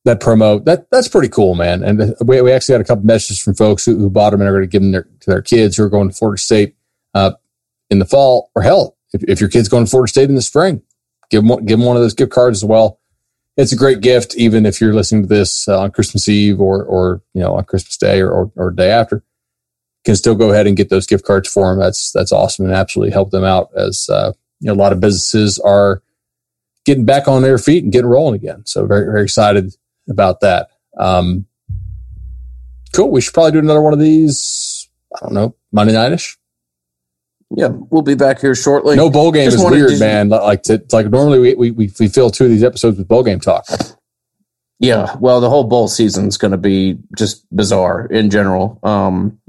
[0.05, 0.63] that promo.
[0.65, 1.83] That that's pretty cool, man.
[1.83, 4.49] And we, we actually got a couple messages from folks who, who bought them and
[4.49, 6.75] are going to give them their, to their kids who are going to Florida State
[7.13, 7.31] uh,
[7.89, 10.41] in the fall, or hell, if, if your kid's going to Florida State in the
[10.41, 10.81] spring,
[11.29, 12.99] give them give them one of those gift cards as well
[13.55, 16.83] it's a great gift, even if you're listening to this uh, on Christmas Eve or,
[16.83, 19.23] or, you know, on Christmas Day or, or, or day after.
[20.05, 21.79] Can still go ahead and get those gift cards for them.
[21.79, 24.99] That's, that's awesome and absolutely help them out as, uh, you know, a lot of
[24.99, 26.01] businesses are
[26.83, 28.65] getting back on their feet and getting rolling again.
[28.65, 29.75] So very, very excited
[30.09, 30.69] about that.
[30.97, 31.45] Um,
[32.93, 33.11] cool.
[33.11, 34.89] We should probably do another one of these.
[35.15, 36.37] I don't know, Monday nightish
[37.55, 38.95] yeah, we'll be back here shortly.
[38.95, 40.29] No bowl game Just is weird, man.
[40.29, 43.39] Like to, like normally we, we we fill two of these episodes with bowl game
[43.39, 43.65] talk.
[44.79, 48.79] Yeah, well, the whole bowl season is going to be just bizarre in general.
[48.83, 49.39] Um,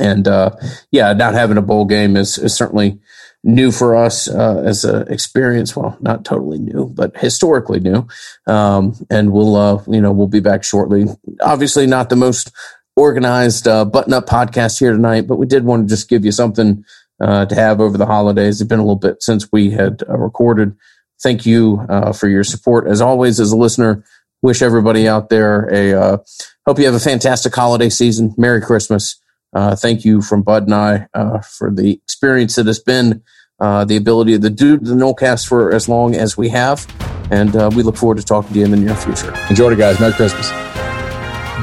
[0.00, 0.56] and uh,
[0.90, 2.98] yeah, not having a bowl game is, is certainly
[3.44, 5.74] new for us uh, as an experience.
[5.74, 8.06] Well, not totally new, but historically new.
[8.46, 11.06] Um, and we'll uh, you know we'll be back shortly.
[11.40, 12.52] Obviously, not the most
[12.96, 16.32] organized uh, button up podcast here tonight, but we did want to just give you
[16.32, 16.84] something
[17.20, 18.60] uh, to have over the holidays.
[18.60, 20.76] It's been a little bit since we had uh, recorded.
[21.22, 22.86] Thank you uh, for your support.
[22.88, 24.04] As always, as a listener,
[24.42, 26.18] wish everybody out there a uh,
[26.66, 28.34] hope you have a fantastic holiday season.
[28.36, 29.20] Merry Christmas.
[29.52, 33.22] Uh, thank you from Bud and I uh, for the experience that has been
[33.58, 36.86] the ability to do the Nolecast for as long as we have.
[37.30, 39.32] And we look forward to talking to you in the near future.
[39.48, 40.00] Enjoy it, guys.
[40.00, 40.48] Merry Christmas.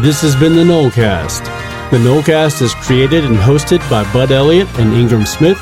[0.02, 1.44] This has been the Nolecast.
[1.92, 5.60] The Nolecast is created and hosted by Bud Elliott and Ingram Smith,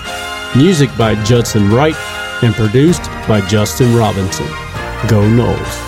[0.55, 1.95] music by Judson Wright,
[2.43, 4.45] and produced by Justin Robinson.
[5.07, 5.87] Go Noles.